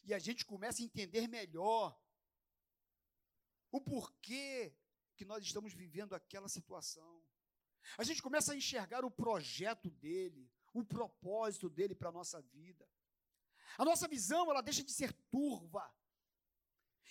e 0.05 0.15
a 0.15 0.19
gente 0.19 0.45
começa 0.45 0.83
a 0.83 0.85
entender 0.85 1.27
melhor 1.29 1.99
o 3.71 3.81
porquê 3.81 4.75
que 5.17 5.25
nós 5.25 5.45
estamos 5.45 5.73
vivendo 5.73 6.15
aquela 6.15 6.49
situação. 6.49 7.23
A 7.97 8.05
gente 8.05 8.23
começa 8.23 8.53
a 8.53 8.57
enxergar 8.57 9.05
o 9.05 9.11
projeto 9.11 9.91
dele, 9.91 10.51
o 10.73 10.85
propósito 10.85 11.69
dele 11.69 11.95
para 11.95 12.09
a 12.09 12.13
nossa 12.13 12.41
vida. 12.41 12.89
A 13.77 13.85
nossa 13.85 14.09
visão, 14.09 14.51
ela 14.51 14.61
deixa 14.61 14.83
de 14.83 14.93
ser 14.93 15.13
turva. 15.31 15.93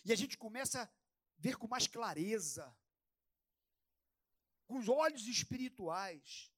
E 0.04 0.12
a 0.12 0.16
gente 0.16 0.38
começa 0.38 0.84
a 0.84 0.90
ver 1.38 1.58
com 1.58 1.68
mais 1.68 1.88
clareza, 1.88 2.76
com 4.66 4.78
os 4.78 4.88
olhos 4.88 5.28
espirituais. 5.28 6.52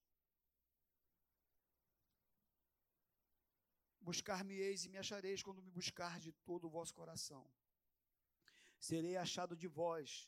Buscar-me-eis 4.10 4.86
e 4.86 4.89
me 4.89 4.97
achareis 4.97 5.43
quando 5.43 5.62
me 5.62 5.70
buscar 5.70 6.20
de 6.20 6.32
todo 6.32 6.66
o 6.66 6.70
vosso 6.78 6.95
coração. 6.95 7.47
Serei 8.80 9.16
achado 9.16 9.55
de 9.55 9.68
vós, 9.68 10.28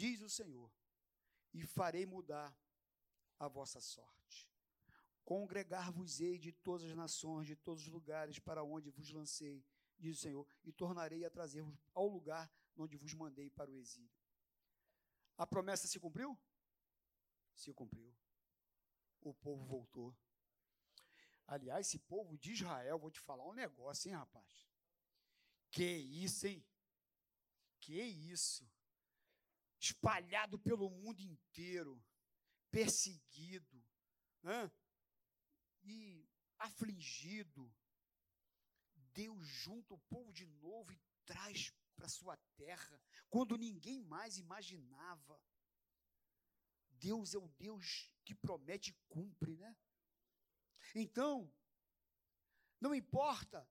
diz 0.00 0.20
o 0.20 0.30
Senhor, 0.30 0.70
e 1.52 1.66
farei 1.66 2.06
mudar 2.06 2.56
a 3.40 3.48
vossa 3.48 3.80
sorte. 3.80 4.48
Congregar-vos-ei 5.24 6.38
de 6.38 6.52
todas 6.52 6.88
as 6.88 6.94
nações, 6.94 7.48
de 7.48 7.56
todos 7.56 7.82
os 7.82 7.88
lugares 7.88 8.38
para 8.38 8.62
onde 8.62 8.88
vos 8.88 9.10
lancei, 9.10 9.66
diz 9.98 10.18
o 10.18 10.20
Senhor, 10.20 10.46
e 10.62 10.70
tornarei 10.70 11.24
a 11.24 11.30
trazer-vos 11.30 11.76
ao 11.92 12.06
lugar 12.06 12.48
onde 12.76 12.96
vos 12.96 13.12
mandei 13.14 13.50
para 13.50 13.68
o 13.68 13.74
exílio. 13.74 14.16
A 15.36 15.44
promessa 15.44 15.88
se 15.88 15.98
cumpriu? 15.98 16.38
Se 17.52 17.72
cumpriu. 17.74 18.14
O 19.20 19.34
povo 19.34 19.64
voltou. 19.64 20.16
Aliás, 21.46 21.86
esse 21.86 21.98
povo 21.98 22.36
de 22.38 22.52
Israel, 22.52 22.98
vou 22.98 23.10
te 23.10 23.20
falar 23.20 23.46
um 23.48 23.52
negócio, 23.52 24.08
hein, 24.08 24.16
rapaz? 24.16 24.68
Que 25.70 25.84
isso, 25.84 26.46
hein? 26.46 26.64
Que 27.80 28.00
isso? 28.00 28.70
Espalhado 29.78 30.58
pelo 30.58 30.88
mundo 30.88 31.20
inteiro, 31.20 32.02
perseguido, 32.70 33.84
né? 34.42 34.70
e 35.82 36.28
afligido, 36.58 37.72
Deus 39.12 39.46
junta 39.46 39.94
o 39.94 39.98
povo 39.98 40.32
de 40.32 40.46
novo 40.46 40.92
e 40.92 41.00
traz 41.24 41.72
para 41.94 42.08
sua 42.08 42.36
terra, 42.56 43.00
quando 43.28 43.58
ninguém 43.58 44.02
mais 44.02 44.38
imaginava. 44.38 45.40
Deus 46.88 47.34
é 47.34 47.38
o 47.38 47.48
Deus 47.48 48.10
que 48.24 48.34
promete 48.34 48.90
e 48.90 48.96
cumpre, 49.08 49.56
né? 49.56 49.76
Então, 50.94 51.52
não 52.80 52.94
importa 52.94 53.68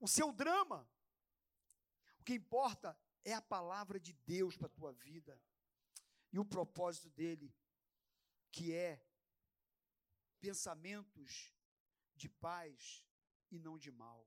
o 0.00 0.08
seu 0.08 0.32
drama, 0.32 0.88
o 2.20 2.24
que 2.24 2.34
importa 2.34 2.98
é 3.24 3.32
a 3.34 3.42
palavra 3.42 3.98
de 4.00 4.12
Deus 4.12 4.56
para 4.56 4.66
a 4.66 4.70
tua 4.70 4.92
vida 4.92 5.40
e 6.32 6.38
o 6.38 6.44
propósito 6.44 7.10
dele, 7.10 7.54
que 8.50 8.72
é 8.72 9.04
pensamentos 10.40 11.52
de 12.14 12.28
paz 12.28 13.04
e 13.50 13.58
não 13.58 13.78
de 13.78 13.90
mal. 13.90 14.26